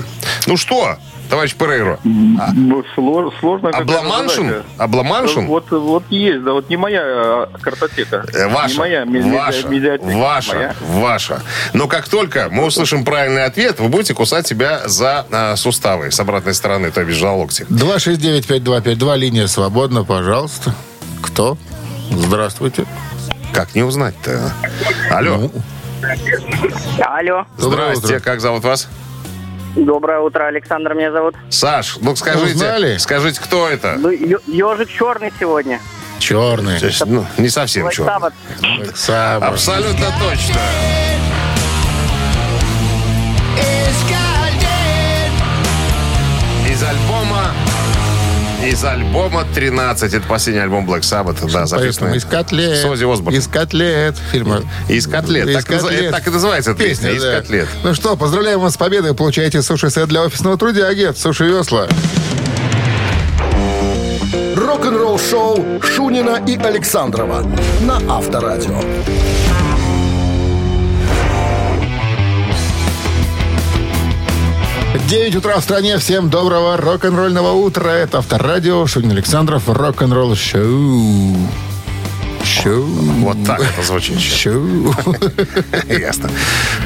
[0.46, 0.96] Ну что,
[1.30, 3.70] товарищ Перейро, Ну, сло- Сложно.
[3.70, 4.62] Обламаншин?
[4.78, 5.46] Обламаншин?
[5.46, 8.24] Вот, вот есть, да, вот не моя а, картотека.
[8.34, 10.16] Э, Ваша, Не моя медиа- ваша, медиатека.
[10.18, 10.74] ваша, Моя.
[10.80, 11.42] ваша.
[11.72, 16.18] Но как только мы услышим правильный ответ, вы будете кусать себя за а, суставы с
[16.20, 17.64] обратной стороны, то бишь за локти.
[17.70, 20.74] 269-5252, линия свободна, пожалуйста.
[21.22, 21.56] Кто?
[22.10, 22.84] Здравствуйте.
[23.52, 24.52] Как не узнать-то?
[25.10, 25.16] а?
[25.18, 25.50] Алло, Ну,
[27.04, 28.20] Алло, здрасте, утро.
[28.20, 28.88] как зовут вас?
[29.76, 31.34] Доброе утро, Александр меня зовут.
[31.48, 32.96] Саш, ну скажите, Узнали?
[32.98, 33.96] скажите, кто это?
[33.98, 35.80] Ну, ежик черный сегодня.
[36.18, 36.78] черный.
[36.78, 38.12] То есть, ну, не совсем Black черный.
[38.12, 38.94] Sabbath.
[38.94, 39.46] Саба.
[39.46, 40.60] Абсолютно точно.
[48.64, 50.14] Из альбома 13.
[50.14, 51.50] Это последний альбом Black Sabbath.
[51.50, 52.76] Да, записанный из котлет.
[52.76, 53.38] с Оззи Осборном.
[53.40, 54.62] Из котлет фильма.
[54.88, 55.48] Из котлет.
[55.48, 56.00] Из Так, котлет.
[56.02, 57.10] это так и называется эта песня.
[57.10, 57.36] Из да.
[57.40, 57.68] котлет.
[57.82, 59.14] Ну что, поздравляем вас с победой.
[59.14, 61.88] Получаете суши-сет для офисного трудяги от Суши Весла.
[64.56, 67.44] рок-н-ролл-шоу Шунина и Александрова
[67.80, 68.80] на Авторадио.
[75.10, 75.98] 9 утра в стране.
[75.98, 77.88] Всем доброго рок-н-ролльного утра.
[77.88, 78.86] Это Авторадио.
[78.86, 79.68] Шунин Александров.
[79.68, 81.36] Рок-н-ролл шоу.
[82.44, 82.84] Шоу.
[82.84, 84.20] Вот так это звучит.
[84.20, 84.94] Шоу.
[85.88, 86.30] Ясно.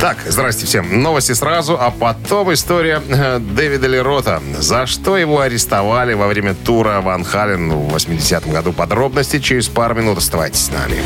[0.00, 1.02] Так, здрасте всем.
[1.02, 4.40] Новости сразу, а потом история э, Дэвида Лерота.
[4.58, 8.72] За что его арестовали во время тура Ван Хален в 80-м году?
[8.72, 10.16] Подробности через пару минут.
[10.16, 10.96] Оставайтесь с нами.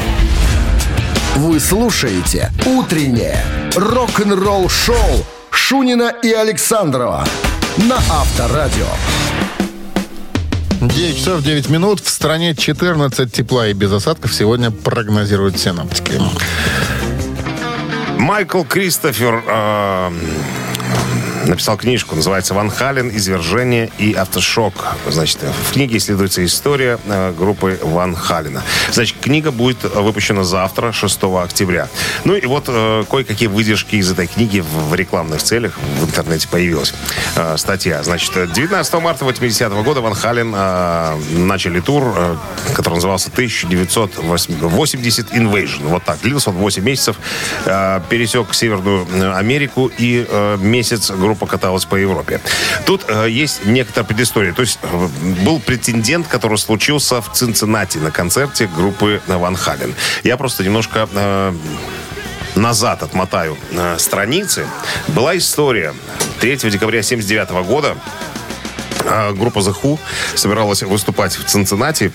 [1.34, 3.44] Вы слушаете «Утреннее
[3.74, 5.26] рок-н-ролл-шоу»
[5.58, 7.26] Шунина и Александрова
[7.76, 8.86] на Авторадио.
[10.80, 12.00] 9 часов 9 минут.
[12.00, 16.12] В стране 14 тепла и без осадков сегодня прогнозируют синоптики.
[18.18, 20.10] Майкл Кристофер э,
[21.46, 23.10] написал книжку, называется «Ван Хален.
[23.14, 24.96] Извержение и автошок».
[25.08, 28.62] Значит, в книге исследуется история э, группы Ван Халена.
[28.92, 31.88] Значит, книга будет выпущена завтра, 6 октября.
[32.24, 36.48] Ну и вот э, кое-какие выдержки из этой книги в, в рекламных целях в интернете
[36.48, 36.94] появилась
[37.36, 38.02] э, статья.
[38.02, 42.36] Значит, 19 марта 80 года Ван Хален э, начали тур, э,
[42.74, 45.88] который назывался 1980 Invasion.
[45.88, 46.20] Вот так.
[46.20, 47.16] Длился он 8 месяцев.
[47.64, 52.40] Э, пересек Северную Америку и э, месяц группа каталась по Европе.
[52.86, 54.52] Тут э, есть некоторая предыстория.
[54.54, 55.08] То есть э,
[55.44, 59.94] был претендент, который случился в Цинциннати на концерте группы Ван Хален.
[60.24, 61.52] Я просто немножко э,
[62.54, 64.66] назад отмотаю э, страницы.
[65.08, 65.92] Была история
[66.40, 67.94] 3 декабря 79 года.
[69.04, 69.98] э, группа The Who
[70.34, 72.10] собиралась выступать в Цинциннати.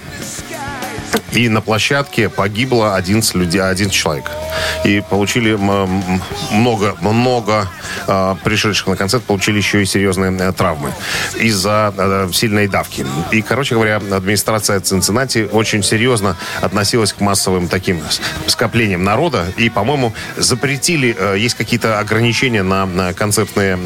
[1.32, 4.30] И на площадке погибло 11 людей, 11 человек.
[4.84, 7.68] И получили много, много
[8.08, 10.94] э, пришедших на концерт получили еще и серьезные э, травмы
[11.36, 13.06] из-за э, сильной давки.
[13.32, 18.02] И, короче говоря, администрация Цинциннати очень серьезно относилась к массовым таким
[18.48, 19.46] скоплениям народа.
[19.58, 23.78] И, по-моему, запретили, э, есть какие-то ограничения на, на концертные,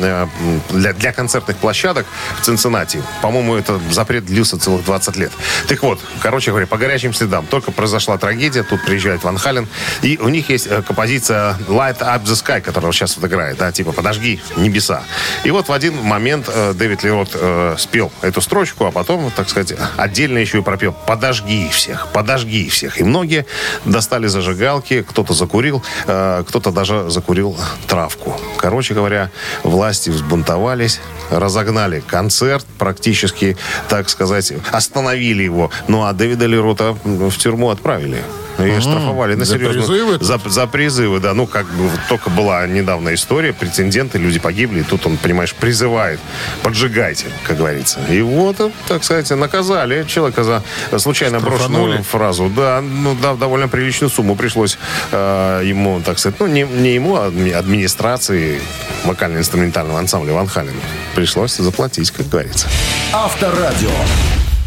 [0.69, 2.05] для, для концертных площадок
[2.41, 3.01] в Цинциннати.
[3.21, 5.31] По-моему, это запрет длился целых 20 лет.
[5.67, 7.45] Так вот, короче говоря, по горячим следам.
[7.45, 9.67] Только произошла трагедия, тут приезжает Ван Хален,
[10.01, 13.71] и у них есть э, композиция Light Up the Sky, которая сейчас вот играет, да,
[13.71, 15.03] типа «Подожги небеса».
[15.43, 19.49] И вот в один момент э, Дэвид Лерот э, спел эту строчку, а потом, так
[19.49, 22.99] сказать, отдельно еще и пропел «Подожги всех, подожги всех».
[22.99, 23.45] И многие
[23.85, 27.57] достали зажигалки, кто-то закурил, э, кто-то даже закурил
[27.87, 28.39] травку.
[28.57, 29.31] Короче говоря,
[29.63, 30.99] власти взбунтовались,
[31.29, 33.57] разогнали концерт, практически,
[33.89, 35.71] так сказать, остановили его.
[35.87, 36.97] Ну, а Дэвида Лерота
[37.29, 38.21] в тюрьму отправили.
[38.59, 39.85] И штрафовали на за серьезно.
[39.85, 40.17] призывы?
[40.19, 41.35] За, за призывы, да.
[41.35, 45.53] Ну, как бы вот только была недавно история, претенденты, люди погибли, и тут он, понимаешь,
[45.53, 46.19] призывает,
[46.63, 47.99] поджигайте, как говорится.
[48.09, 50.63] И вот, так сказать, наказали человека за
[50.97, 52.49] случайно брошенную фразу.
[52.49, 54.79] Да, ну, да, довольно приличную сумму пришлось
[55.11, 58.59] э, ему, так сказать, ну, не, не ему, а адми- администрации
[59.05, 60.73] вокально-инструментального ансамбля Ван Хален.
[61.13, 62.67] Пришлось заплатить, как говорится.
[63.13, 63.91] Авторадио.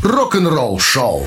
[0.05, 1.27] Рок-н-ролл-шоу.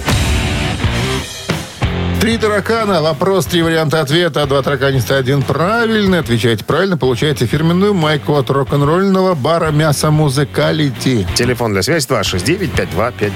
[2.24, 3.02] Три таракана.
[3.02, 4.46] Вопрос, три варианта ответа.
[4.46, 6.20] Два тараканиста, один правильный.
[6.20, 11.28] Отвечаете правильно, получаете фирменную майку от рок-н-ролльного бара «Мясо Музыкалити».
[11.36, 13.32] Телефон для связи 269-5252.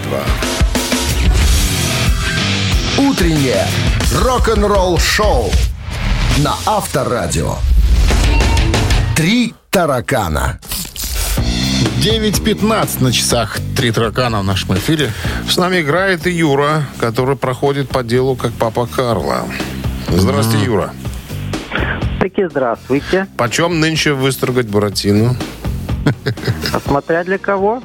[2.97, 3.67] Утреннее
[4.23, 5.51] рок-н-ролл-шоу
[6.37, 7.55] на Авторадио.
[9.17, 10.61] Три таракана.
[11.99, 13.59] 9.15 на часах.
[13.75, 15.11] Три таракана в нашем эфире.
[15.47, 19.45] С нами играет и Юра, который проходит по делу как папа Карла.
[20.09, 20.93] Здравствуйте, Юра.
[22.19, 23.27] Таки здравствуйте.
[23.37, 25.35] Почем нынче выстрогать Буратино?
[26.73, 27.81] А смотря для кого?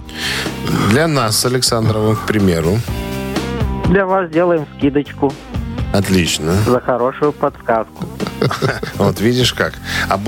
[0.91, 2.79] Для нас Александровым, к примеру.
[3.89, 5.33] Для вас делаем скидочку
[5.93, 6.55] Отлично.
[6.67, 8.07] за хорошую подсказку.
[8.97, 9.75] Вот видишь как.
[10.09, 10.21] А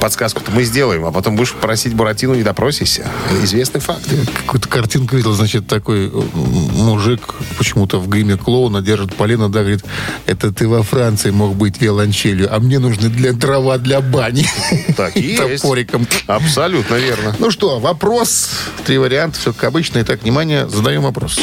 [0.00, 3.06] подсказку-то мы сделаем, а потом будешь просить Буратино, не допросишься.
[3.42, 4.02] Известный факт.
[4.42, 6.28] Какую-то картинку видел, значит, такой м,
[6.74, 7.20] мужик
[7.58, 9.84] почему-то в гриме клоуна держит полено, да, говорит,
[10.26, 14.46] это ты во Франции мог быть виолончелью, а мне нужны для дрова для бани.
[14.96, 15.62] Так и есть.
[15.62, 16.06] Топориком.
[16.26, 17.34] Абсолютно верно.
[17.38, 18.50] Ну что, вопрос,
[18.84, 20.00] три варианта, все как обычно.
[20.02, 21.38] Итак, внимание, задаем вопрос.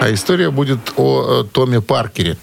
[0.00, 2.36] А история будет о э, Томе Паркере,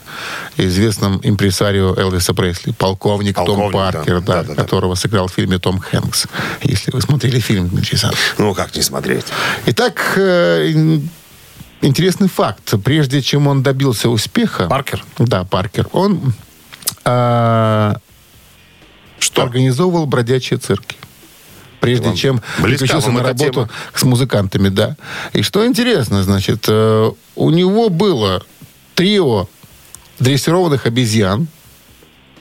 [0.57, 3.91] известном импресарио Элвиса Пресли, полковник, Том Полковник, да.
[3.91, 4.61] Паркер, да, Да-да-да.
[4.61, 6.27] которого сыграл в фильме Том Хэнкс.
[6.63, 8.23] Если вы смотрели фильм, Дмитрий Александрович.
[8.37, 9.25] Ну, как не смотреть?
[9.67, 11.09] Итак, э, ин-
[11.81, 12.73] интересный факт.
[12.83, 14.67] Прежде чем он добился успеха...
[14.67, 15.03] Паркер?
[15.17, 15.87] Да, Паркер.
[15.93, 16.33] Он
[17.05, 17.95] а,
[19.19, 19.43] Что?
[19.43, 20.97] организовывал бродячие цирки.
[21.79, 23.69] Прежде Вам чем переключился на работу тема?
[23.93, 24.95] с музыкантами, да.
[25.33, 28.43] И что интересно, значит, э, у него было
[28.95, 29.47] трио
[30.19, 31.47] дрессированных обезьян,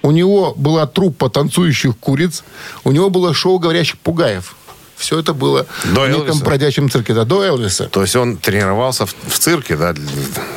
[0.03, 2.45] у него была труппа танцующих куриц,
[2.85, 4.55] у него было шоу говорящих пугаев.
[4.97, 6.45] Все это было До в неком Элвиса?
[6.45, 7.89] бродячем цирке, да, до Элвиса.
[7.89, 9.93] То есть он тренировался в, в цирке, да,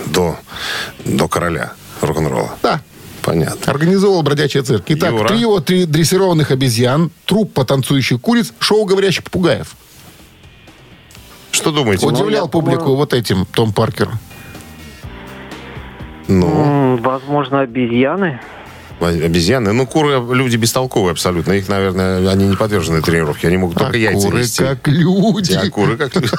[0.05, 0.38] до,
[1.05, 2.53] до короля рок-н-ролла.
[2.61, 2.82] Да.
[3.28, 3.73] Понятно.
[3.73, 4.86] Организовал бродячий цирк.
[4.88, 5.28] Итак, Юра.
[5.28, 9.75] трио три дрессированных обезьян, труппа танцующих куриц, шоу говорящих попугаев.
[11.51, 12.05] Что думаете?
[12.05, 14.11] Удивлял публику вот этим Том Паркер.
[16.30, 18.39] Ну, Возможно, обезьяны.
[19.00, 19.74] Обезьяны.
[19.74, 21.54] Ну, куры люди бестолковые абсолютно.
[21.54, 23.48] Их, наверное, они не подвержены тренировке.
[23.48, 24.64] Они могут только а яйца куры нести.
[24.64, 25.54] как люди.
[25.54, 26.28] А куры как люди.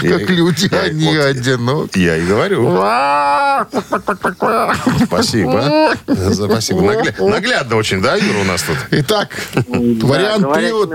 [0.00, 1.98] Как люди, они одиноки.
[1.98, 2.70] Я и говорю.
[5.06, 5.94] Спасибо.
[6.32, 6.80] Спасибо.
[6.80, 8.76] Нагля- Наглядно очень, да, Юра, у нас тут?
[8.90, 9.28] Итак,
[9.66, 10.86] вариант трио,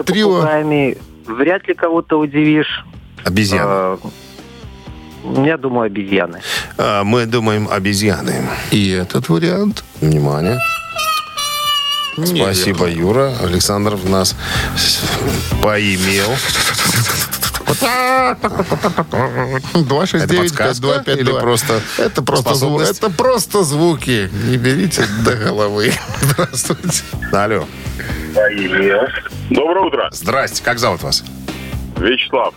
[1.27, 2.85] Вряд ли кого-то удивишь.
[3.23, 3.97] Обезьяны.
[5.45, 6.41] Я думаю, обезьяны.
[6.77, 8.47] А, Мы думаем обезьяны.
[8.71, 9.83] И этот вариант.
[10.01, 10.59] Внимание.
[12.23, 13.33] Спасибо, Юра.
[13.43, 14.35] Александр нас
[15.61, 16.29] поимел.
[19.73, 21.13] 269 подсказка 5252.
[21.13, 24.29] или просто это просто, зву- это просто звуки.
[24.47, 25.91] Не берите до головы.
[26.21, 27.03] Здравствуйте.
[27.33, 27.65] Алло.
[29.49, 30.09] Доброе утро.
[30.11, 30.63] Здрасте.
[30.63, 31.23] Как зовут вас?
[31.97, 32.53] Вячеслав.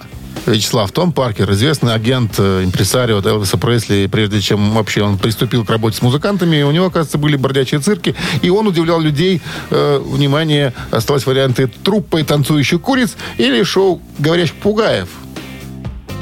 [0.48, 5.64] Вячеслав Том Паркер, известный агент, э, импресарио от Элвиса Пресли, прежде чем вообще он приступил
[5.64, 9.40] к работе с музыкантами, у него, оказывается, были бродячие цирки, и он удивлял людей.
[9.70, 15.08] Э, внимание, осталось варианты труппы танцующих куриц или шоу говорящих пугаев.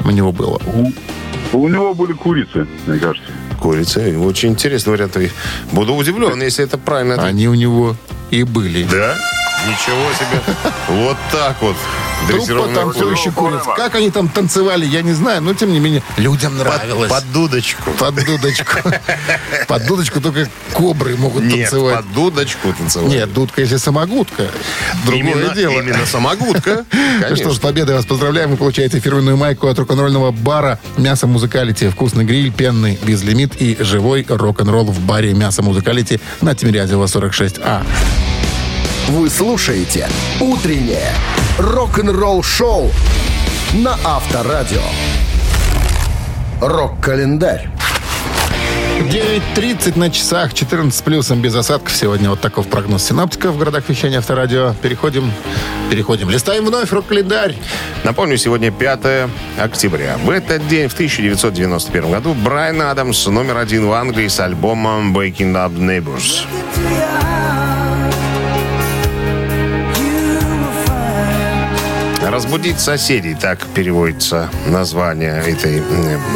[0.05, 0.59] У него было.
[1.53, 3.29] У него были курицы, мне кажется.
[3.59, 4.01] Курица.
[4.19, 5.17] Очень интересный вариант.
[5.71, 7.15] Буду удивлен, если это правильно.
[7.15, 7.95] Они у него
[8.29, 8.83] и были.
[8.83, 9.15] Да?
[9.67, 10.41] Ничего себе.
[10.87, 11.75] Вот так вот.
[12.27, 13.61] Дрессированная танцующих куриц.
[13.75, 17.11] Как они там танцевали, я не знаю, но тем не менее людям Под, нравилось.
[17.11, 17.91] под дудочку.
[17.91, 18.79] Под дудочку.
[19.67, 21.97] Под дудочку только кобры могут Нет, танцевать.
[21.97, 23.09] под дудочку танцевать.
[23.09, 24.47] Нет, дудка, если самогутка.
[25.05, 25.71] Другое именно, дело.
[25.73, 26.85] именно самогутка.
[26.91, 27.53] Ну что ж, Конечно.
[27.53, 28.51] с победой вас поздравляем.
[28.51, 31.89] Вы получаете фирменную майку от рок-н-ролльного бара «Мясо Музыкалити».
[31.89, 37.83] Вкусный гриль, пенный, безлимит и живой рок-н-ролл в баре «Мясо Музыкалити» на Тимирязева 46А.
[39.07, 40.09] Вы слушаете
[40.41, 41.13] «Утреннее
[41.57, 42.91] рок-н-ролл-шоу»
[43.75, 44.81] на Авторадио.
[46.59, 47.69] Рок-календарь.
[48.99, 51.95] 9.30 на часах, 14 с плюсом без осадков.
[51.95, 54.73] Сегодня вот таков прогноз синаптиков в городах вещания Авторадио.
[54.81, 55.31] Переходим,
[55.89, 56.29] переходим.
[56.29, 57.55] Листаем вновь рок-календарь.
[58.03, 60.17] Напомню, сегодня 5 октября.
[60.17, 65.53] В этот день, в 1991 году, Брайан Адамс номер один в Англии с альбомом «Waking
[65.53, 66.45] Up Neighbors».
[72.37, 75.81] «Разбудить соседей»— так переводится название этой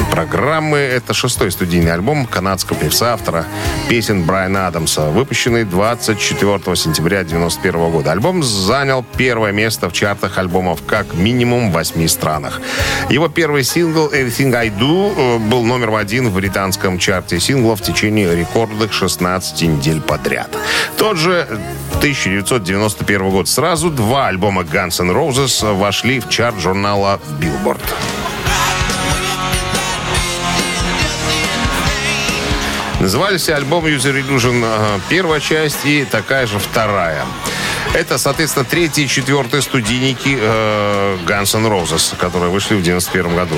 [0.09, 0.79] программы.
[0.79, 3.45] Это шестой студийный альбом канадского певца, автора
[3.87, 8.13] песен Брайана Адамса, выпущенный 24 сентября 1991 года.
[8.13, 12.61] Альбом занял первое место в чартах альбомов как минимум в восьми странах.
[13.11, 17.83] Его первый сингл «Everything I Do» э, был номер один в британском чарте синглов в
[17.83, 20.49] течение рекордных 16 недель подряд.
[20.97, 21.45] Тот же
[22.01, 23.47] 1991 год.
[23.47, 27.81] Сразу два альбома Guns N' Roses вошли в чарт журнала Billboard.
[33.01, 37.25] Назывались альбом User Illusion э, первая часть и такая же вторая.
[37.93, 43.55] Это, соответственно, третий и четвертый студийники э, Guns N' Roses, которые вышли в 91 году.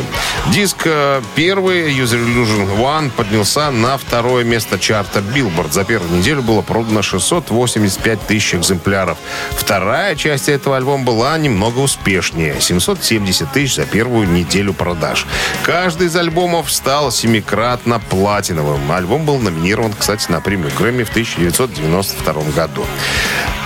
[0.52, 5.72] Диск э, первый, User Illusion One, поднялся на второе место чарта Billboard.
[5.72, 9.20] За первую неделю было продано 685 тысяч экземпляров.
[9.52, 12.60] Вторая часть этого альбома была немного успешнее.
[12.60, 15.28] 770 тысяч за первую неделю продаж.
[15.64, 18.92] Каждый из альбомов стал семикратно платиновым.
[18.92, 22.84] Альбом был номинирован, кстати, на премию Грэмми в 1992 году.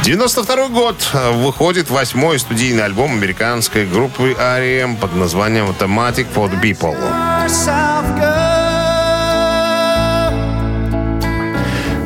[0.04, 4.98] 92 год э, выходит восьмой студийный альбом американской группы R.E.M.
[4.98, 6.98] под названием «Automatic for the People».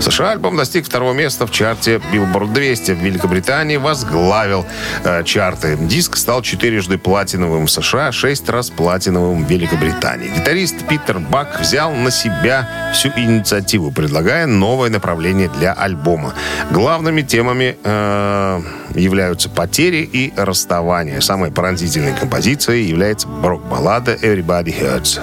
[0.01, 2.91] США альбом достиг второго места в чарте Billboard 200.
[2.91, 4.65] В Великобритании возглавил
[5.03, 5.77] э, чарты.
[5.79, 10.31] Диск стал четырежды платиновым в США, шесть раз платиновым в Великобритании.
[10.35, 16.33] Гитарист Питер Бак взял на себя всю инициативу, предлагая новое направление для альбома.
[16.71, 18.61] Главными темами э,
[18.95, 21.19] являются потери и расставания.
[21.19, 25.19] Самой пронзительной композицией является рок-баллада «Everybody Hurts».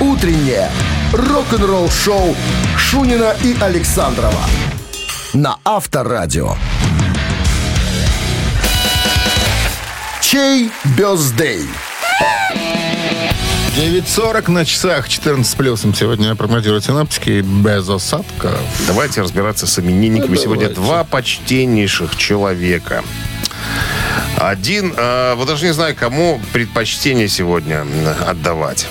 [0.00, 0.70] Утреннее
[1.12, 2.36] рок-н-ролл-шоу
[2.76, 4.44] Шунина и Александрова
[5.32, 6.54] на Авторадио.
[10.20, 11.62] Чей бездей?
[13.76, 15.94] 9.40 на часах, 14 с плюсом.
[15.94, 18.58] Сегодня прогнозируют синаптики без осадков.
[18.86, 20.34] Давайте разбираться с именинниками.
[20.34, 20.80] Ну, Сегодня давайте.
[20.80, 23.02] два почтеннейших человека.
[24.36, 27.86] Один, э, вот даже не знаю, кому предпочтение сегодня
[28.26, 28.86] отдавать.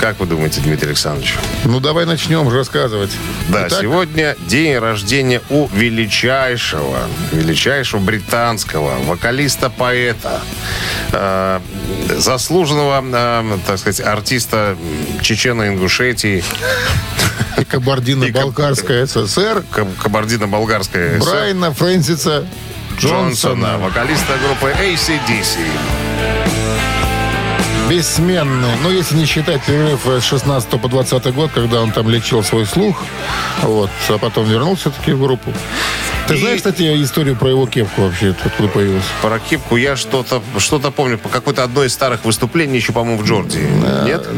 [0.00, 1.34] Как вы думаете, Дмитрий Александрович?
[1.66, 3.10] Ну, давай начнем рассказывать.
[3.50, 7.00] Да, Итак, сегодня день рождения у величайшего,
[7.32, 10.40] величайшего британского вокалиста-поэта,
[11.12, 11.60] э,
[12.16, 14.74] заслуженного, э, так сказать, артиста
[15.20, 16.42] Чечено-Ингушетии,
[17.68, 19.64] Кабардино-Балкарская ССР.
[19.70, 22.46] Каб- Кабардино-Болгарская ССР, Брайана Фрэнсиса
[22.98, 23.28] Джонсона,
[23.64, 23.78] Джонсона.
[23.78, 25.58] вокалиста группы ACDC.
[27.90, 28.68] Бессменный.
[28.84, 32.64] Ну, если не считать перерыв с 16 по 20 год, когда он там лечил свой
[32.64, 33.02] слух.
[33.62, 33.90] Вот.
[34.08, 35.52] А потом вернулся таки в группу.
[36.30, 39.02] Ты И- знаешь, кстати, историю про его кепку вообще, откуда появилась?
[39.20, 43.26] Про кепку я что-то что помню, по какой-то одной из старых выступлений, еще, по-моему, в
[43.26, 43.66] Джорджии.
[44.04, 44.28] Нет?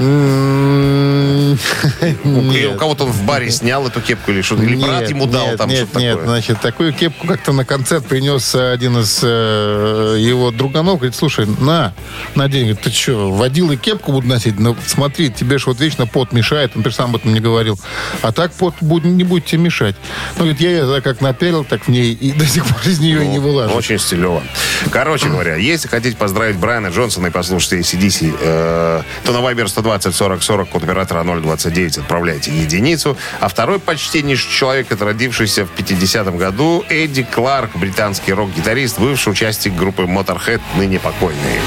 [2.24, 2.78] У Нет.
[2.78, 4.62] кого-то в баре снял эту кепку или что-то?
[4.62, 6.26] Или брат Нет, ему дал нет, там нет, что-то нет, такое?
[6.28, 10.96] значит, такую кепку как-то на концерт принес один из э, его друганов.
[10.96, 11.92] Говорит, слушай, на,
[12.34, 12.62] надень.
[12.68, 14.58] Говорит, ты что, водил и кепку буду носить?
[14.58, 16.72] Ну, смотри, тебе же вот вечно пот мешает.
[16.74, 17.78] Он, сам об этом не говорил.
[18.22, 19.96] А так пот не будет тебе мешать.
[20.36, 23.28] Ну, говорит, я как напялил, так в ней и до сих пор из нее и
[23.28, 23.74] не вылажу.
[23.74, 24.42] Очень стилево.
[24.90, 30.14] Короче говоря, если хотите поздравить Брайана Джонсона и послушать ACDC, э, то на Viber 120
[30.14, 33.16] 40 40 код оператора 029 отправляйте единицу.
[33.40, 39.74] А второй почтеннейший человек, это родившийся в 50-м году, Эдди Кларк, британский рок-гитарист, бывший участник
[39.74, 41.60] группы Motorhead, ныне покойный.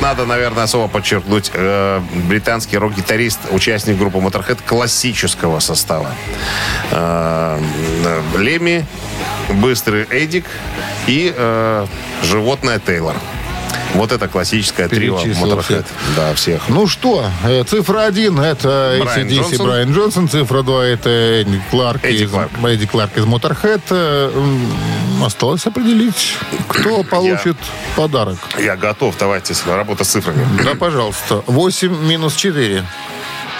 [0.00, 6.10] Надо, наверное, особо подчеркнуть, э, британский рок-гитарист, участник группы Motorhead классического состава.
[6.90, 7.60] Э,
[8.04, 8.86] э, Леми,
[9.50, 10.46] быстрый Эдик
[11.06, 11.86] и э,
[12.22, 13.16] животное Тейлор.
[14.00, 15.84] Вот это классическое трио Motorhead.
[16.16, 16.70] Да, всех.
[16.70, 19.62] Ну что, э, цифра один это ACDC.
[19.62, 22.50] Брайан Джонсон, цифра два это Эдди Кларк, Эдди из, Кларк.
[22.64, 23.82] Эдди Кларк из Motorhead.
[23.90, 24.30] Э,
[25.22, 26.34] Осталось определить,
[26.66, 27.58] кто получит
[27.94, 28.38] подарок.
[28.58, 30.46] Я готов, давайте, работа с цифрами.
[30.64, 31.44] Да, пожалуйста.
[31.46, 32.82] 8 минус 4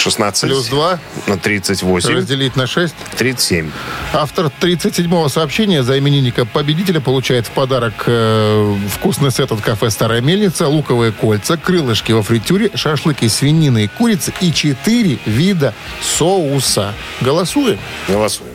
[0.00, 2.94] 16 плюс 2 на 38, разделить на 6.
[3.16, 3.70] 37.
[4.14, 10.22] Автор 37-го сообщения за именинника победителя получает в подарок э, вкусный сет от кафе «Старая
[10.22, 16.94] мельница», луковые кольца, крылышки во фритюре, шашлыки свинины и курицы и 4 вида соуса.
[17.20, 17.78] Голосуем.
[18.08, 18.50] Голосуем.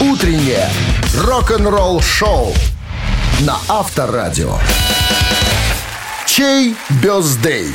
[0.00, 0.68] Утреннее
[1.16, 2.52] рок-н-ролл-шоу
[3.40, 4.58] на Авторадио.
[6.26, 7.72] Чей бездей?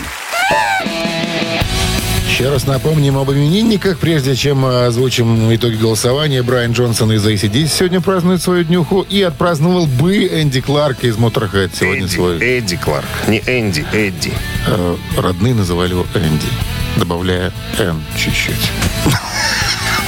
[2.38, 3.98] Еще раз напомним об именинниках.
[3.98, 9.02] Прежде чем э, озвучим итоги голосования, Брайан Джонсон из ACDC сегодня празднует свою днюху.
[9.10, 12.38] И отпраздновал бы Энди Кларк из Motorhead сегодня Эдди, свой.
[12.40, 13.08] Эдди Кларк.
[13.28, 14.34] Не Энди, Эдди.
[14.68, 16.46] Э, родные называли его Энди,
[16.98, 18.70] добавляя «Н» чуть-чуть.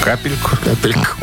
[0.09, 0.57] Капельку.
[0.63, 1.17] Капельку.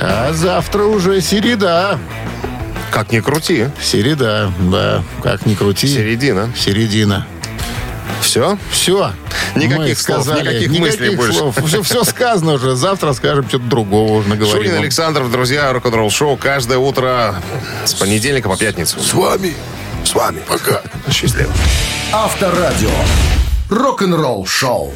[0.00, 1.98] А завтра уже середа.
[2.90, 3.68] Как ни крути.
[3.82, 5.02] Середа, да.
[5.22, 5.86] Как ни крути.
[5.88, 6.50] Середина.
[6.56, 7.26] Середина.
[8.20, 8.58] Все?
[8.70, 9.12] Все.
[9.54, 11.38] Никаких слов, никаких мыслей больше.
[11.38, 11.56] слов.
[11.66, 12.74] Все, все сказано уже.
[12.76, 14.64] Завтра скажем что-то другого уже наговорим.
[14.64, 14.78] Шунин.
[14.78, 17.36] Александров, друзья, рок-н-ролл шоу каждое утро
[17.84, 19.00] с понедельника по пятницу.
[19.00, 19.54] С вами.
[20.04, 20.40] С вами.
[20.48, 20.82] Пока.
[21.10, 21.52] Счастливо.
[22.12, 22.90] Авторадио.
[23.70, 24.94] Рок-н-ролл-шоу.